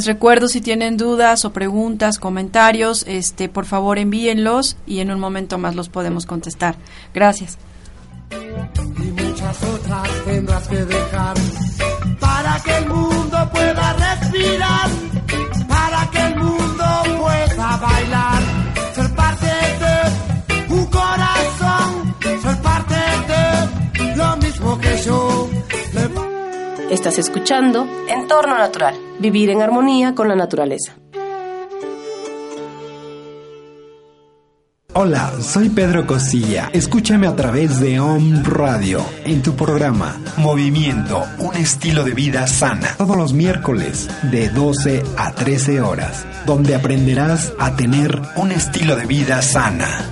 [0.05, 5.59] recuerdo si tienen dudas o preguntas, comentarios, este, por favor envíenlos y en un momento
[5.59, 6.77] más los podemos contestar.
[7.13, 7.59] Gracias.
[8.31, 11.35] Y muchas otras tendrás que dejar
[12.19, 14.89] para que el mundo pueda respirar,
[26.93, 30.93] Estás escuchando Entorno Natural, vivir en armonía con la naturaleza.
[34.93, 36.69] Hola, soy Pedro Cosilla.
[36.71, 42.93] Escúchame a través de Om Radio en tu programa Movimiento, un estilo de vida sana.
[42.95, 49.07] Todos los miércoles de 12 a 13 horas, donde aprenderás a tener un estilo de
[49.07, 50.11] vida sana.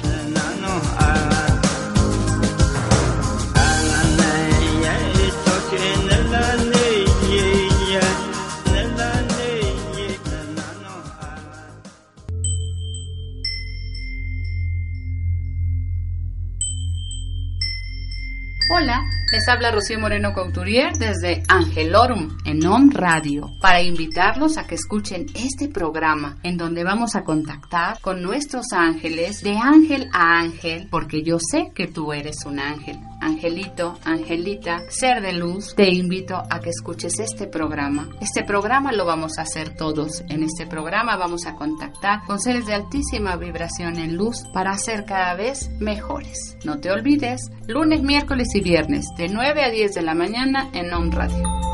[18.73, 24.75] Hola, les habla Rocío Moreno Couturier desde Angelorum en On Radio para invitarlos a que
[24.75, 30.89] escuchen este programa en donde vamos a contactar con nuestros ángeles de ángel a ángel
[30.91, 32.99] porque yo sé que tú eres un ángel.
[33.21, 38.09] Angelito, Angelita, ser de luz, te invito a que escuches este programa.
[38.19, 40.23] Este programa lo vamos a hacer todos.
[40.27, 45.05] En este programa vamos a contactar con seres de altísima vibración en luz para ser
[45.05, 46.57] cada vez mejores.
[46.65, 50.91] No te olvides, lunes, miércoles y viernes de 9 a 10 de la mañana en
[50.91, 51.70] On Radio.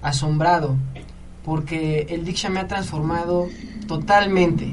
[0.00, 0.76] asombrado,
[1.44, 3.48] porque el Diksha me ha transformado
[3.86, 4.72] totalmente.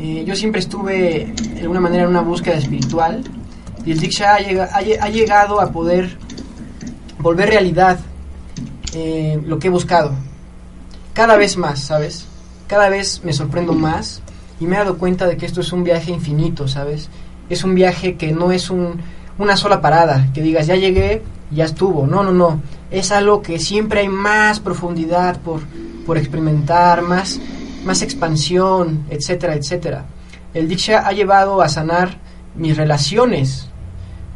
[0.00, 3.22] Eh, yo siempre estuve de alguna manera en una búsqueda espiritual
[3.86, 6.18] y el Diksha ha, llegado a poder
[7.20, 8.00] volver realidad
[8.92, 10.26] eh, lo que he buscado
[11.18, 12.26] cada vez más, ¿sabes?
[12.68, 14.22] Cada vez me sorprendo más
[14.60, 17.08] y me he dado cuenta de que esto es un viaje infinito, ¿sabes?
[17.50, 19.00] Es un viaje que no es un,
[19.36, 22.06] una sola parada, que digas, ya llegué, ya estuvo.
[22.06, 22.60] No, no, no.
[22.92, 25.62] Es algo que siempre hay más profundidad por,
[26.06, 27.40] por experimentar, más,
[27.84, 30.04] más expansión, etcétera, etcétera.
[30.54, 32.16] El Diksha ha llevado a sanar
[32.54, 33.66] mis relaciones,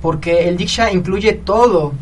[0.01, 1.93] porque el Diksha incluye todo.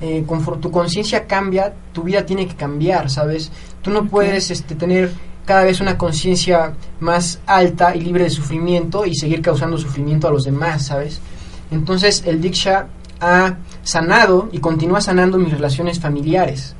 [0.00, 0.24] Eh,
[0.60, 3.50] tu conciencia cambia, tu vida tiene que cambiar, ¿sabes?
[3.88, 5.10] Tú no puedes este, tener
[5.46, 10.30] cada vez una conciencia más alta y libre de sufrimiento y seguir causando sufrimiento a
[10.30, 11.22] los demás, ¿sabes?
[11.70, 16.74] Entonces el Diksha ha sanado y continúa sanando mis relaciones familiares.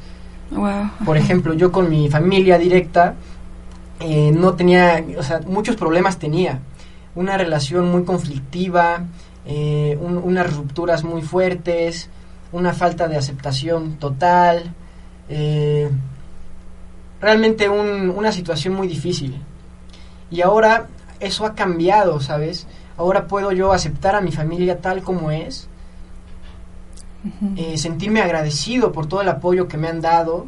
[1.03, 3.15] Por ejemplo, yo con mi familia directa
[4.01, 6.61] eh, no tenía, o sea, muchos problemas tenía.
[7.15, 9.07] Una relación muy conflictiva,
[9.47, 12.11] eh, unas rupturas muy fuertes,
[12.53, 14.75] una falta de aceptación total.
[15.31, 15.89] Eh,
[17.21, 19.41] realmente una situación muy difícil.
[20.31, 20.89] Y ahora
[21.21, 22.67] eso ha cambiado, ¿sabes?
[22.97, 25.69] Ahora puedo yo aceptar a mi familia tal como es,
[27.57, 30.47] eh, sentirme agradecido por todo el apoyo que me han dado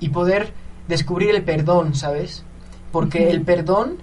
[0.00, 0.52] y poder
[0.88, 2.44] descubrir el perdón, ¿sabes?
[2.90, 3.98] Porque el perdón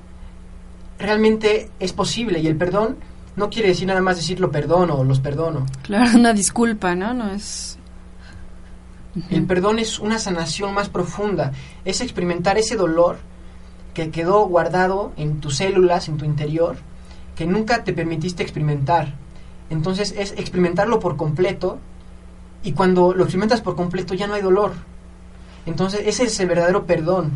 [0.99, 2.97] realmente es posible y el perdón
[3.35, 5.65] no quiere decir nada más decir lo perdono o los perdono.
[5.83, 7.13] Claro, una disculpa, ¿no?
[7.13, 7.77] No es
[9.29, 11.51] el perdón es una sanación más profunda,
[11.85, 13.17] es experimentar ese dolor
[13.93, 16.77] que quedó guardado en tus células, en tu interior,
[17.35, 19.15] que nunca te permitiste experimentar.
[19.69, 21.79] Entonces es experimentarlo por completo
[22.63, 24.73] y cuando lo experimentas por completo ya no hay dolor.
[25.65, 27.31] Entonces ese es el verdadero perdón.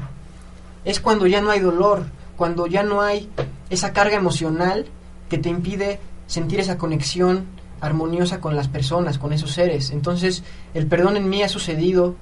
[0.85, 2.05] Es cuando ya no hay dolor,
[2.37, 3.29] cuando ya no hay
[3.69, 4.85] esa carga emocional
[5.29, 7.45] que te impide sentir esa conexión
[7.81, 9.91] armoniosa con las personas, con esos seres.
[9.91, 12.15] Entonces, el perdón en mí ha sucedido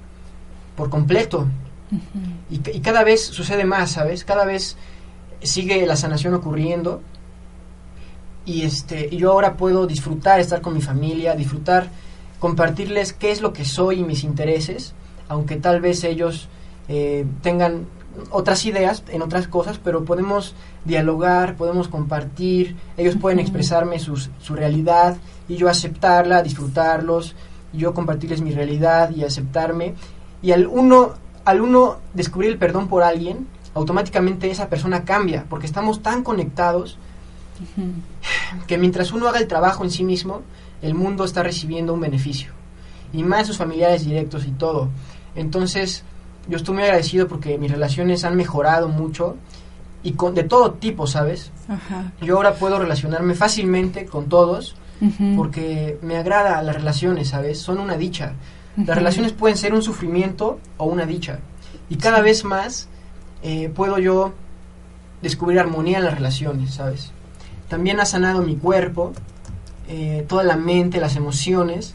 [0.76, 1.46] por completo.
[2.50, 4.24] y, y cada vez sucede más, ¿sabes?
[4.24, 4.76] Cada vez
[5.42, 7.00] sigue la sanación ocurriendo
[8.44, 11.88] y este y yo ahora puedo disfrutar estar con mi familia disfrutar
[12.38, 14.94] compartirles qué es lo que soy y mis intereses
[15.28, 16.48] aunque tal vez ellos
[16.88, 17.86] eh, tengan
[18.30, 20.54] otras ideas en otras cosas pero podemos
[20.84, 25.16] dialogar podemos compartir ellos pueden expresarme sus, su realidad
[25.50, 27.34] y yo aceptarla disfrutarlos
[27.72, 29.94] yo compartirles mi realidad y aceptarme
[30.40, 31.10] y al uno
[31.44, 36.98] al uno descubrir el perdón por alguien automáticamente esa persona cambia porque estamos tan conectados
[38.66, 40.42] que mientras uno haga el trabajo en sí mismo,
[40.82, 42.52] el mundo está recibiendo un beneficio.
[43.12, 44.88] Y más sus familiares directos y todo.
[45.34, 46.04] Entonces,
[46.48, 49.36] yo estoy muy agradecido porque mis relaciones han mejorado mucho
[50.02, 51.50] y con, de todo tipo, ¿sabes?
[52.22, 54.76] Yo ahora puedo relacionarme fácilmente con todos
[55.36, 57.58] porque me agrada las relaciones, ¿sabes?
[57.58, 58.34] Son una dicha.
[58.76, 61.38] Las relaciones pueden ser un sufrimiento o una dicha.
[61.88, 62.88] Y cada vez más
[63.42, 64.32] eh, puedo yo
[65.22, 67.12] descubrir armonía en las relaciones, ¿sabes?
[67.68, 69.12] También ha sanado mi cuerpo,
[69.88, 71.94] eh, toda la mente, las emociones,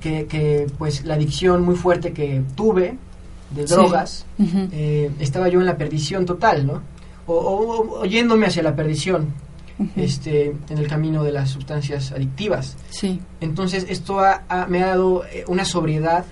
[0.00, 2.96] que, pues la adicción muy fuerte que tuve
[3.50, 6.82] de drogas, eh, estaba yo en la perdición total, ¿no?
[7.26, 9.32] O, yéndome hacia la perdición,
[9.96, 12.76] este, en el camino de las sustancias adictivas.
[12.90, 13.20] Sí.
[13.40, 14.20] Entonces esto
[14.68, 16.24] me ha dado una sobriedad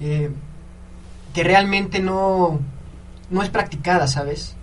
[0.00, 2.60] que realmente no
[3.30, 4.54] no es practicada, ¿sabes?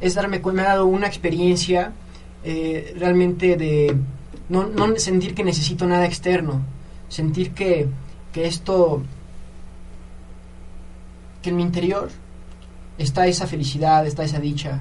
[0.00, 1.92] Es darme me ha dado una experiencia
[2.44, 3.96] eh, realmente de
[4.48, 6.62] no, no, sentir que necesito nada externo,
[7.08, 7.88] sentir que,
[8.32, 9.02] que esto,
[11.40, 12.10] que en mi interior
[12.98, 14.80] está esa felicidad, está esa dicha.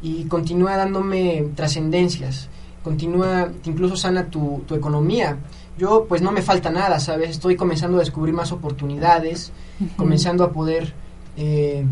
[0.00, 2.48] Y continúa dándome trascendencias,
[2.84, 5.38] continúa, incluso sana tu, tu, economía.
[5.76, 7.30] Yo pues no me falta nada, ¿sabes?
[7.30, 9.52] Estoy comenzando a descubrir más oportunidades,
[9.96, 10.92] comenzando a poder
[11.36, 11.84] eh,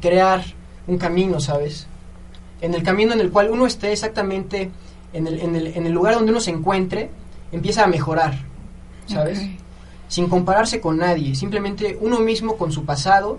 [0.00, 0.42] crear
[0.86, 1.86] un camino, ¿sabes?
[2.60, 4.70] En el camino en el cual uno esté exactamente
[5.12, 7.10] en el, en el, en el lugar donde uno se encuentre,
[7.52, 8.38] empieza a mejorar,
[9.06, 9.46] ¿sabes?
[10.08, 13.38] Sin compararse con nadie, simplemente uno mismo con su pasado.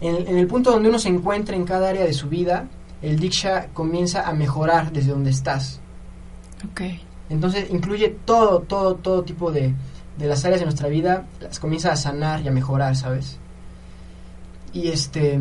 [0.00, 2.68] en, el punto donde uno se encuentre en cada área de su vida,
[3.02, 5.80] el Diksha comienza a mejorar desde donde estás.
[6.72, 7.00] Okay.
[7.28, 9.74] Entonces incluye todo, todo, todo tipo de,
[10.16, 13.38] de las áreas de nuestra vida, las comienza a sanar y a mejorar, ¿sabes?
[14.72, 15.40] y este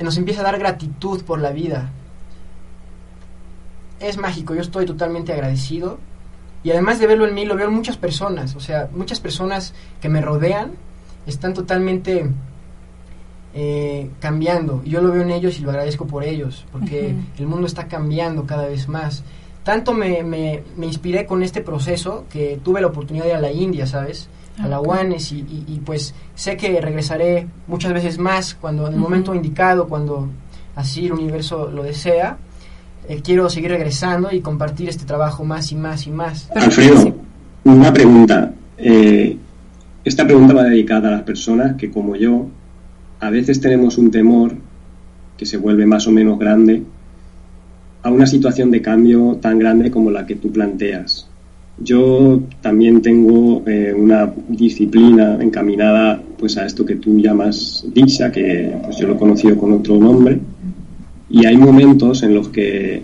[0.00, 1.90] nos empieza a dar gratitud por la vida.
[3.98, 5.98] Es mágico, yo estoy totalmente agradecido
[6.62, 9.74] y además de verlo en mí, lo veo en muchas personas, o sea, muchas personas
[10.00, 10.72] que me rodean
[11.26, 12.30] están totalmente
[13.54, 14.82] eh, cambiando.
[14.84, 17.88] Y yo lo veo en ellos y lo agradezco por ellos, porque el mundo está
[17.88, 19.24] cambiando cada vez más.
[19.64, 23.40] Tanto me, me, me, inspiré con este proceso que tuve la oportunidad de ir a
[23.40, 24.28] la India, ¿sabes?
[24.62, 28.98] a la UANES y, y, pues sé que regresaré muchas veces más cuando en el
[28.98, 30.28] momento indicado, cuando
[30.74, 32.38] así el universo lo desea.
[33.08, 36.50] Eh, quiero seguir regresando y compartir este trabajo más y más y más.
[36.54, 37.14] Alfredo,
[37.64, 38.52] una pregunta.
[38.76, 39.36] Eh,
[40.04, 42.46] esta pregunta va dedicada a las personas que como yo
[43.20, 44.54] a veces tenemos un temor
[45.36, 46.82] que se vuelve más o menos grande
[48.02, 51.28] a una situación de cambio tan grande como la que tú planteas.
[51.80, 58.72] Yo también tengo eh, una disciplina encaminada pues a esto que tú llamas dicha, que
[58.82, 60.40] pues yo lo he conocido con otro nombre,
[61.30, 63.02] y hay momentos en los que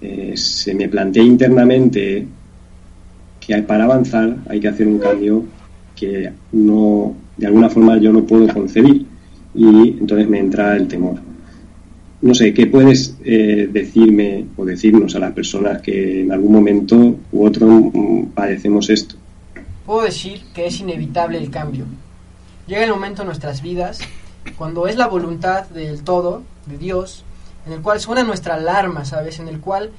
[0.00, 2.26] eh, se me plantea internamente
[3.38, 5.44] que para avanzar hay que hacer un cambio
[5.94, 9.06] que no, de alguna forma yo no puedo concebir,
[9.54, 11.20] y entonces me entra el temor
[12.24, 16.96] no sé, ¿qué puedes eh, decirme o decirnos a las personas que en algún momento
[17.30, 19.16] u otro mm, padecemos esto?
[19.84, 21.84] Puedo decir que es inevitable el cambio.
[22.66, 23.98] Llega el momento en nuestras vidas
[24.56, 27.24] cuando es la voluntad del todo, de Dios,
[27.66, 29.38] en el cual suena nuestra alarma, ¿sabes?
[29.38, 29.90] En el cual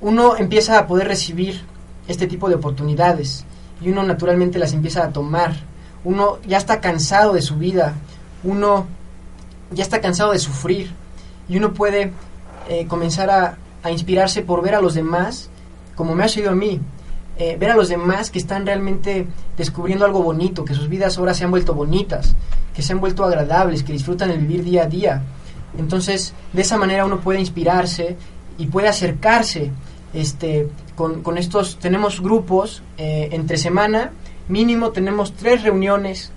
[0.00, 1.62] uno empieza a poder recibir
[2.06, 3.44] este tipo de oportunidades
[3.82, 5.56] y uno naturalmente las empieza a tomar.
[6.04, 7.96] Uno ya está cansado de su vida,
[8.44, 8.86] uno
[9.70, 10.92] ya está cansado de sufrir,
[11.50, 12.12] y uno puede
[12.68, 13.58] eh, comenzar a,
[13.90, 15.50] inspirarse por ver a los demás,
[15.96, 16.78] como me ha sido a mí,
[17.38, 19.26] eh, ver a los demás que están realmente
[19.56, 22.36] descubriendo algo bonito, que sus vidas ahora se han vuelto bonitas,
[22.74, 25.22] que se han vuelto agradables, que disfrutan el vivir día a día.
[25.78, 28.16] Entonces, de esa manera uno puede inspirarse
[28.58, 29.72] y puede acercarse
[30.12, 34.12] este, con, con estos, tenemos grupos eh, entre semana,
[34.48, 36.30] mínimo tenemos tres reuniones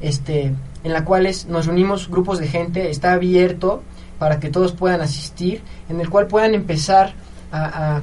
[0.00, 0.52] este,
[0.84, 3.82] en las cuales nos reunimos grupos de gente, está abierto
[4.18, 7.12] para que todos puedan asistir, en el cual puedan empezar
[7.52, 8.00] a,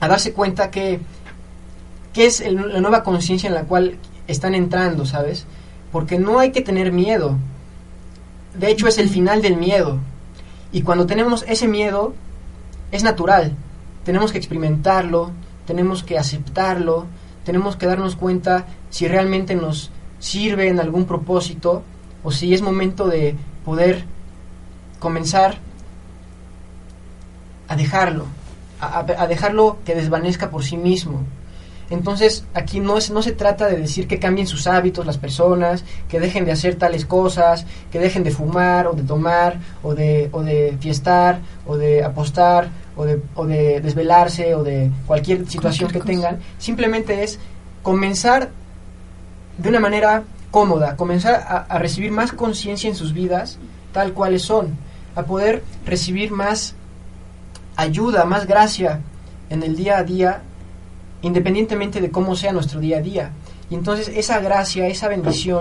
[0.00, 1.00] a- darse cuenta que,
[2.12, 3.98] que es la nueva conciencia en la cual
[4.28, 5.46] están entrando, ¿sabes?
[5.92, 7.36] Porque no hay que tener miedo.
[8.58, 9.98] De hecho, es el final del miedo.
[10.72, 12.14] Y cuando tenemos ese miedo,
[12.92, 13.52] es natural.
[14.04, 15.30] Tenemos que experimentarlo,
[15.66, 17.06] tenemos que aceptarlo,
[17.44, 21.82] tenemos que darnos cuenta si realmente nos sirve en algún propósito
[22.26, 24.04] o si es momento de poder
[24.98, 25.58] comenzar
[27.68, 28.26] a dejarlo,
[28.80, 31.22] a, dejarlo que desvanezca por sí mismo.
[31.88, 35.84] Entonces, aquí no, es, no se trata de decir que cambien sus hábitos las personas,
[36.08, 40.28] que dejen de hacer tales cosas, que dejen de fumar o de tomar o de,
[40.32, 45.92] o de fiestar o de apostar o de, o de desvelarse o de cualquier situación
[45.92, 46.10] que cosa.
[46.10, 46.40] tengan.
[46.58, 47.38] Simplemente es
[47.84, 48.50] comenzar
[49.58, 50.24] de una manera
[50.56, 53.58] cómoda, comenzar a, a recibir más conciencia en sus vidas
[53.92, 54.74] tal cuales son,
[55.14, 56.74] a poder recibir más
[57.76, 59.00] ayuda, más gracia
[59.50, 60.40] en el día a día,
[61.20, 63.32] independientemente de cómo sea nuestro día a día.
[63.68, 65.60] Y entonces esa gracia, esa bendición,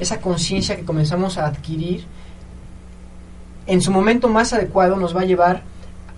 [0.00, 2.04] esa conciencia que comenzamos a adquirir,
[3.68, 5.62] en su momento más adecuado nos va a llevar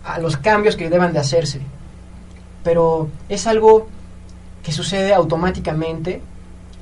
[0.03, 1.61] a los cambios que deban de hacerse.
[2.65, 3.87] Pero es algo
[4.63, 6.23] que sucede automáticamente,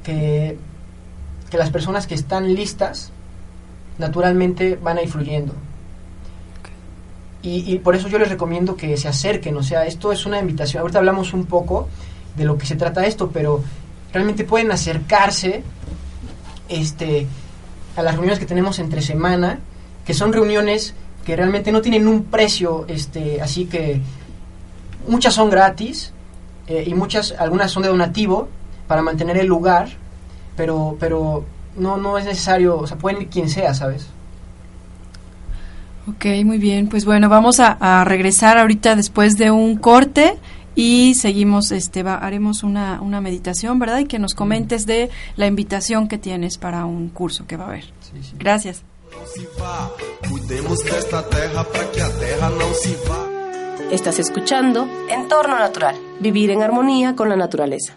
[0.04, 0.56] que,
[1.56, 3.10] que las personas que están listas
[3.96, 5.54] naturalmente van a ir fluyendo.
[7.40, 10.38] Y, y por eso yo les recomiendo que se acerquen, o sea, esto es una
[10.38, 10.82] invitación.
[10.82, 11.88] Ahorita hablamos un poco
[12.36, 13.64] de lo que se trata esto, pero
[14.12, 15.62] realmente pueden acercarse
[16.68, 17.26] este,
[17.96, 19.60] a las reuniones que tenemos entre semana,
[20.04, 20.94] que son reuniones
[21.24, 24.02] que realmente no tienen un precio, este, así que
[25.08, 26.12] muchas son gratis
[26.66, 28.48] eh, y muchas, algunas son de donativo
[28.88, 29.88] para mantener el lugar,
[30.56, 31.44] pero, pero
[31.76, 34.06] no, no es necesario, o sea, pueden ir quien sea, ¿sabes?
[36.08, 36.88] Ok, muy bien.
[36.88, 40.38] Pues bueno, vamos a, a regresar ahorita después de un corte
[40.76, 44.00] y seguimos, este, va, haremos una, una meditación, ¿verdad?
[44.00, 47.68] Y que nos comentes de la invitación que tienes para un curso que va a
[47.68, 47.84] haber.
[48.38, 48.84] Gracias.
[53.90, 57.96] Estás escuchando Entorno Natural, vivir en armonía con la naturaleza.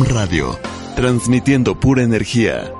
[0.00, 0.58] Radio,
[0.96, 2.72] transmitiendo pura energía.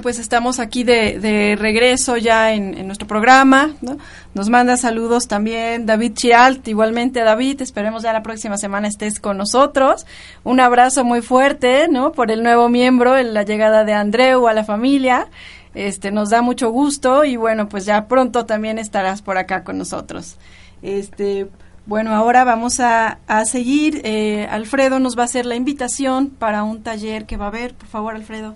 [0.00, 3.74] Pues estamos aquí de, regreso ya en, nuestro programa.
[3.80, 3.98] ¿no?
[4.34, 9.36] Nos manda saludos también David Chialt, igualmente David, esperemos ya la próxima semana estés con
[9.36, 10.06] nosotros.
[10.44, 12.12] Un abrazo muy fuerte, ¿no?
[12.12, 15.28] Por el nuevo miembro, en la llegada de Andreu a la familia.
[15.74, 19.78] Este, nos da mucho gusto y bueno, pues ya pronto también estarás por acá con
[19.78, 20.36] nosotros.
[20.82, 21.48] Este,
[21.86, 24.02] Bueno, ahora vamos a, a seguir.
[24.04, 27.74] Eh, Alfredo nos va a hacer la invitación para un taller que va a haber.
[27.74, 28.54] Por favor, Alfredo.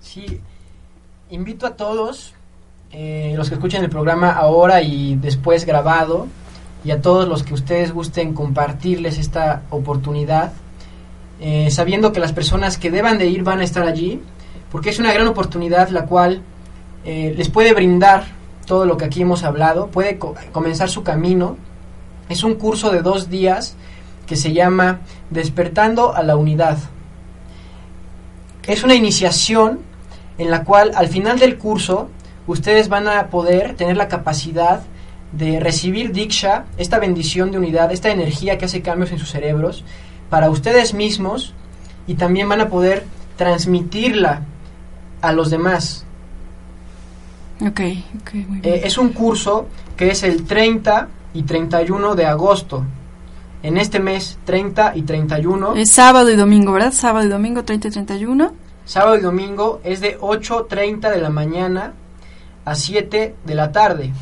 [0.00, 0.40] Sí,
[1.30, 2.34] invito a todos,
[2.92, 6.26] eh, los que escuchen el programa ahora y después grabado,
[6.84, 10.52] y a todos los que ustedes gusten compartirles esta oportunidad,
[11.40, 14.20] eh, sabiendo que las personas que deban de ir van a estar allí,
[14.72, 16.42] porque es una gran oportunidad la cual
[17.04, 18.24] eh, les puede brindar
[18.66, 21.56] todo lo que aquí hemos hablado, puede co- comenzar su camino.
[22.28, 23.74] Es un curso de dos días
[24.26, 26.78] que se llama Despertando a la Unidad.
[28.66, 29.80] Es una iniciación
[30.40, 32.08] en la cual al final del curso
[32.46, 34.80] ustedes van a poder tener la capacidad
[35.32, 39.84] de recibir Diksha, esta bendición de unidad, esta energía que hace cambios en sus cerebros,
[40.30, 41.52] para ustedes mismos
[42.06, 43.04] y también van a poder
[43.36, 44.40] transmitirla
[45.20, 46.06] a los demás.
[47.60, 47.80] Ok,
[48.22, 48.74] ok, muy bien.
[48.74, 52.82] Eh, es un curso que es el 30 y 31 de agosto.
[53.62, 55.74] En este mes 30 y 31.
[55.74, 56.92] Es sábado y domingo, ¿verdad?
[56.92, 58.69] Sábado y domingo 30 y 31.
[58.90, 61.92] Sábado y domingo es de 8.30 de la mañana
[62.64, 64.12] a 7 de la tarde.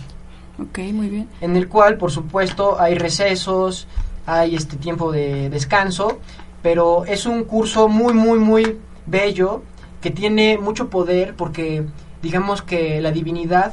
[0.60, 1.26] Ok, muy bien.
[1.40, 3.86] En el cual, por supuesto, hay recesos,
[4.26, 6.18] hay este tiempo de descanso,
[6.60, 9.62] pero es un curso muy, muy, muy bello
[10.02, 11.86] que tiene mucho poder porque
[12.20, 13.72] digamos que la divinidad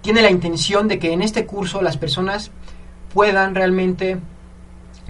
[0.00, 2.50] tiene la intención de que en este curso las personas
[3.14, 4.18] puedan realmente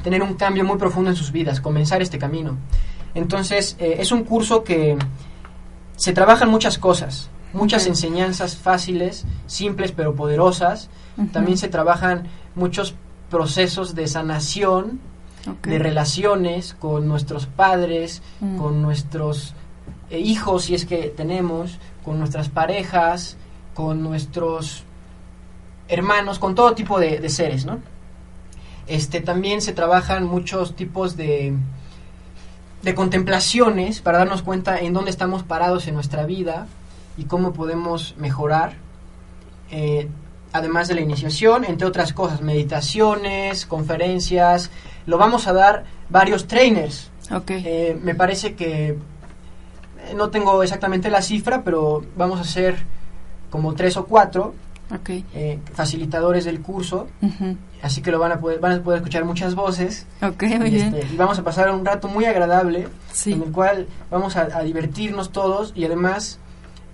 [0.03, 2.59] tener un cambio muy profundo en sus vidas, comenzar este camino.
[3.15, 4.97] Entonces, eh, es un curso que
[5.97, 10.89] se trabajan muchas cosas, muchas enseñanzas fáciles, simples pero poderosas.
[11.33, 12.95] También se trabajan muchos
[13.29, 15.01] procesos de sanación,
[15.63, 18.57] de relaciones con nuestros padres, Mm.
[18.59, 19.55] con nuestros
[20.11, 23.37] eh, hijos, si es que tenemos, con nuestras parejas,
[23.75, 24.85] con nuestros
[25.89, 27.79] hermanos, con todo tipo de, de seres, ¿no?
[28.87, 31.55] Este, también se trabajan muchos tipos de,
[32.83, 36.67] de contemplaciones para darnos cuenta en dónde estamos parados en nuestra vida
[37.17, 38.75] y cómo podemos mejorar.
[39.71, 40.09] Eh,
[40.53, 44.71] además de la iniciación, entre otras cosas, meditaciones, conferencias,
[45.07, 47.11] lo vamos a dar varios trainers.
[47.49, 48.97] Eh, me parece que eh,
[50.15, 52.77] no tengo exactamente la cifra, pero vamos a ser
[53.49, 54.55] como tres o cuatro
[54.95, 55.11] Ok.
[55.35, 57.09] eh, facilitadores del curso,
[57.83, 60.07] así que lo van a poder, van a poder escuchar muchas voces.
[60.23, 60.95] Ok, muy y, bien.
[60.95, 63.33] este, y vamos a pasar un rato muy agradable Sí.
[63.33, 66.39] en el cual vamos a, a divertirnos todos y además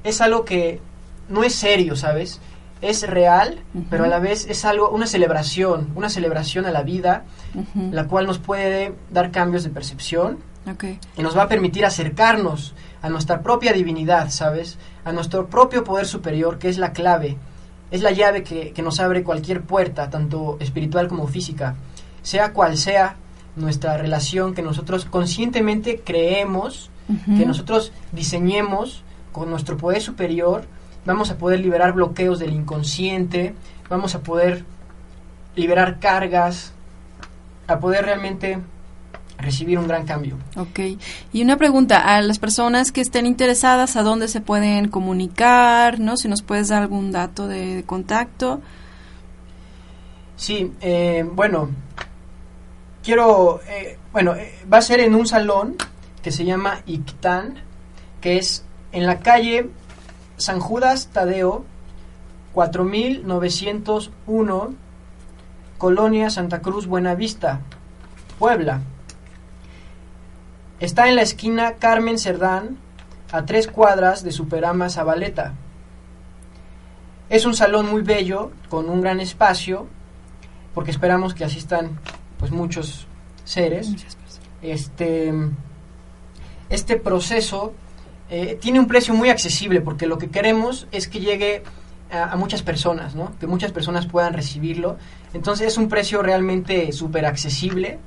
[0.04, 0.80] es algo que
[1.28, 2.40] no es serio, ¿sabes?
[2.80, 3.58] Es real,
[3.90, 7.24] pero a la vez es algo, una celebración, una celebración a la vida,
[7.90, 10.38] la cual nos puede dar cambios de percepción
[11.16, 14.78] y nos va a permitir acercarnos a nuestra propia divinidad, ¿sabes?
[15.04, 17.36] A nuestro propio poder superior, que es la clave,
[17.90, 21.76] es la llave que, que nos abre cualquier puerta, tanto espiritual como física,
[22.22, 23.16] sea cual sea
[23.56, 26.90] nuestra relación que nosotros conscientemente creemos,
[27.38, 30.64] que nosotros diseñemos con nuestro poder superior,
[31.06, 33.54] vamos a poder liberar bloqueos del inconsciente,
[33.88, 34.64] vamos a poder
[35.56, 36.72] liberar cargas,
[37.66, 38.58] a poder realmente
[39.38, 40.36] recibir un gran cambio.
[40.56, 40.80] Ok.
[41.32, 46.00] Y una pregunta a las personas que estén interesadas, ¿a dónde se pueden comunicar?
[46.00, 46.16] ¿No?
[46.16, 48.60] Si nos puedes dar algún dato de, de contacto.
[50.36, 51.70] Sí, eh, bueno,
[53.02, 55.74] quiero, eh, bueno, eh, va a ser en un salón
[56.22, 57.56] que se llama Ictán,
[58.20, 59.68] que es en la calle
[60.36, 61.64] San Judas Tadeo,
[62.52, 64.74] 4901,
[65.76, 67.60] Colonia Santa Cruz Buenavista,
[68.38, 68.80] Puebla.
[70.80, 72.78] Está en la esquina Carmen Cerdán,
[73.32, 75.54] a tres cuadras de Superama Zabaleta.
[77.28, 79.88] Es un salón muy bello, con un gran espacio,
[80.74, 81.98] porque esperamos que asistan
[82.38, 83.08] pues muchos
[83.42, 83.90] seres.
[84.62, 85.32] Este,
[86.70, 87.74] este proceso
[88.30, 91.64] eh, tiene un precio muy accesible, porque lo que queremos es que llegue
[92.12, 93.32] a, a muchas personas, ¿no?
[93.40, 94.96] que muchas personas puedan recibirlo.
[95.34, 97.98] Entonces es un precio realmente súper accesible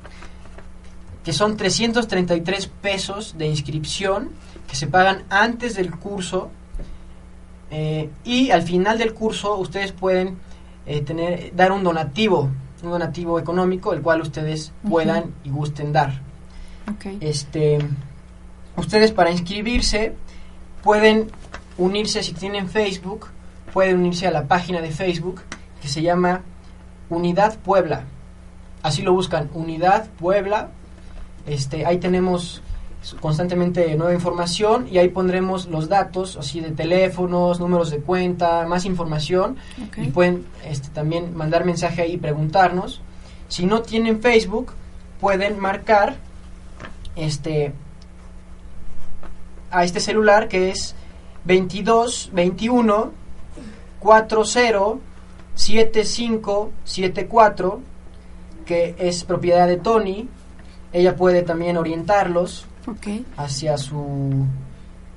[1.24, 4.30] que son 333 pesos de inscripción
[4.68, 6.50] que se pagan antes del curso
[7.70, 10.38] eh, y al final del curso ustedes pueden
[10.86, 12.50] eh, tener dar un donativo
[12.84, 16.20] un donativo económico el cual ustedes puedan y gusten dar.
[17.20, 17.78] Este
[18.76, 20.16] ustedes para inscribirse
[20.82, 21.30] pueden
[21.78, 23.28] unirse si tienen Facebook
[23.72, 25.42] pueden unirse a la página de Facebook
[25.82, 26.42] que se llama
[27.10, 28.06] Unidad Puebla.
[28.82, 30.72] Así lo buscan Unidad Puebla
[31.46, 32.62] este ahí tenemos
[33.20, 38.86] constantemente nueva información y ahí pondremos los datos así de teléfonos, números de cuenta, más
[38.86, 39.58] información
[39.98, 43.02] y pueden este, también mandar mensaje ahí y preguntarnos.
[43.48, 44.74] Si no tienen Facebook,
[45.20, 46.16] pueden marcar
[47.16, 47.74] este
[49.72, 50.96] a este celular que es
[51.46, 53.12] 22 21
[54.00, 54.36] 40
[55.56, 57.82] 75 74
[58.66, 60.28] que es propiedad de Tony.
[60.94, 62.66] Ella puede también orientarlos
[63.38, 64.46] hacia su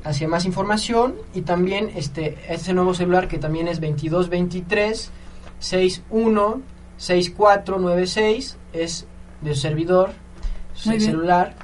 [0.05, 5.11] hacia más información y también este este nuevo celular que también es 2223
[5.59, 6.61] 61
[6.99, 9.07] 6496 es
[9.41, 10.13] del servidor
[10.75, 11.55] celular.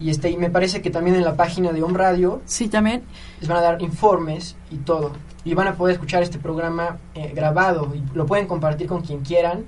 [0.00, 3.02] Y este y me parece que también en la página de Home Radio sí también.
[3.40, 5.12] les van a dar informes y todo.
[5.44, 7.92] Y van a poder escuchar este programa eh, grabado.
[7.94, 9.64] Y lo pueden compartir con quien quieran.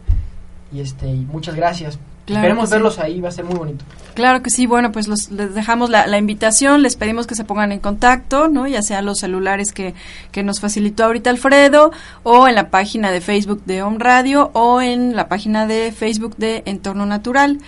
[0.72, 1.98] Y este y muchas gracias
[2.36, 3.84] Esperemos verlos ahí, va a ser muy bonito.
[4.14, 7.78] Claro que sí, bueno, pues les dejamos la, invitación, les pedimos que se pongan en
[7.80, 8.66] contacto, ¿no?
[8.66, 9.94] Ya sea los celulares que,
[10.32, 14.80] que nos facilitó ahorita Alfredo, o en la página de Facebook de Home Radio, o
[14.80, 17.58] en la página de Facebook de Entorno Natural.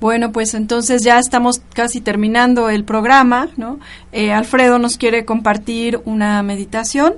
[0.00, 3.80] Bueno, pues entonces ya estamos casi terminando el programa, ¿no?
[4.12, 7.14] Eh, Alfredo nos quiere compartir una meditación,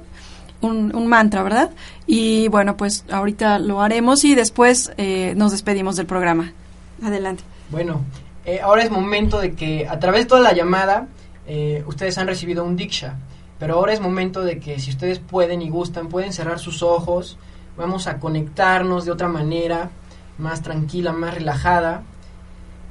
[0.62, 1.70] un, un, mantra, ¿verdad?
[2.07, 6.55] Y bueno, pues ahorita lo haremos y después eh, nos despedimos del programa.
[7.03, 7.44] Adelante.
[7.70, 8.05] Bueno,
[8.44, 11.09] eh, ahora es momento de que a través de toda la llamada
[11.46, 13.16] eh, ustedes han recibido un Diksha,
[13.59, 17.38] pero ahora es momento de que si ustedes pueden y gustan, pueden cerrar sus ojos,
[17.76, 19.90] vamos a conectarnos de otra manera,
[20.38, 22.03] más tranquila, más relajada,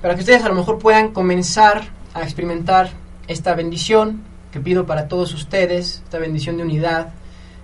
[0.02, 1.84] para que ustedes a lo mejor puedan comenzar
[2.14, 2.92] a experimentar
[3.28, 7.14] esta bendición que pido para todos ustedes, esta bendición de unidad,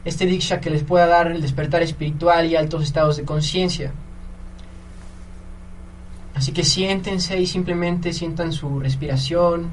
[0.03, 3.91] este Diksha que les pueda dar el despertar espiritual y altos estados de conciencia.
[6.45, 9.71] Así que siéntense y simplemente sientan su respiración.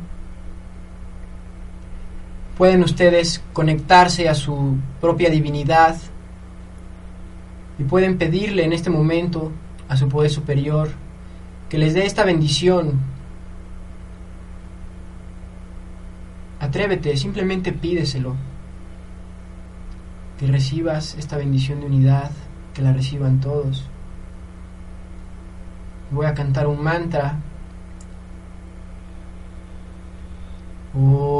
[2.56, 5.98] Pueden ustedes conectarse a su propia divinidad
[7.78, 9.52] y pueden pedirle en este momento
[9.86, 10.88] a su poder superior
[11.68, 13.00] que les dé esta bendición.
[16.58, 18.34] Atrévete, simplemente pídeselo.
[20.38, 22.30] Que recibas esta bendición de unidad,
[22.72, 23.91] que la reciban todos
[26.12, 27.38] voy a cantar un mantra.
[30.94, 31.32] Om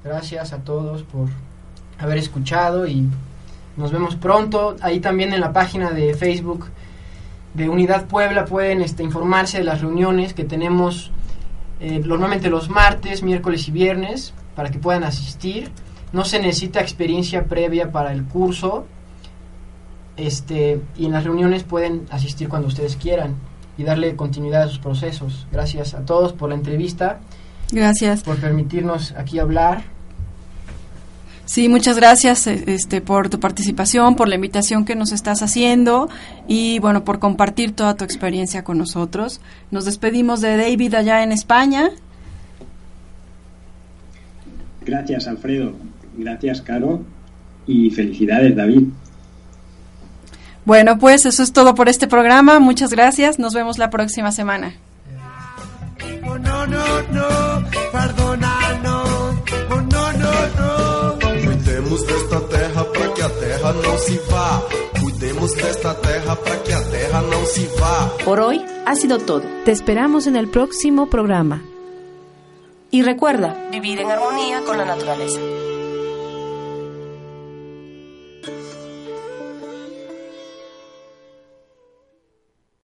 [0.03, 1.30] Gracias a todos por
[1.97, 3.07] haber escuchado y
[3.78, 4.76] nos vemos pronto.
[4.82, 6.67] Ahí también en la página de Facebook
[7.55, 11.11] de Unidad Puebla pueden este, informarse de las reuniones que tenemos
[11.82, 15.72] eh, normalmente los martes, miércoles y viernes para que puedan asistir.
[16.14, 18.86] No se necesita experiencia previa para el curso.
[20.16, 23.36] Este, y en las reuniones pueden asistir cuando ustedes quieran
[23.78, 25.48] y darle continuidad a sus procesos.
[25.52, 27.20] Gracias a todos por la entrevista.
[27.72, 28.24] Gracias.
[28.24, 29.84] Por permitirnos aquí hablar.
[31.52, 36.08] Sí, muchas gracias eh, este, por tu participación, por la invitación que nos estás haciendo
[36.47, 39.41] y bueno, por compartir toda tu experiencia con nosotros.
[39.70, 41.89] Nos despedimos de David allá en España.
[44.86, 45.74] Gracias, Alfredo.
[46.16, 47.02] Gracias, Caro.
[47.68, 48.84] Y felicidades, David.
[50.64, 52.62] Bueno, pues eso es todo por este programa.
[52.62, 53.39] Muchas gracias.
[53.39, 54.76] Nos vemos la próxima semana.
[56.26, 58.61] Oh, no, no, no.
[61.92, 64.64] Cuidemos desta terra para que a terra não se vá.
[65.02, 68.10] Cuidemos desta terra para que a terra não se vá.
[68.24, 69.44] Por hoy ha sido todo.
[69.66, 71.62] Te esperamos en el próximo programa.
[72.92, 75.42] Y recuerda, vivir en armonía con la naturaleza.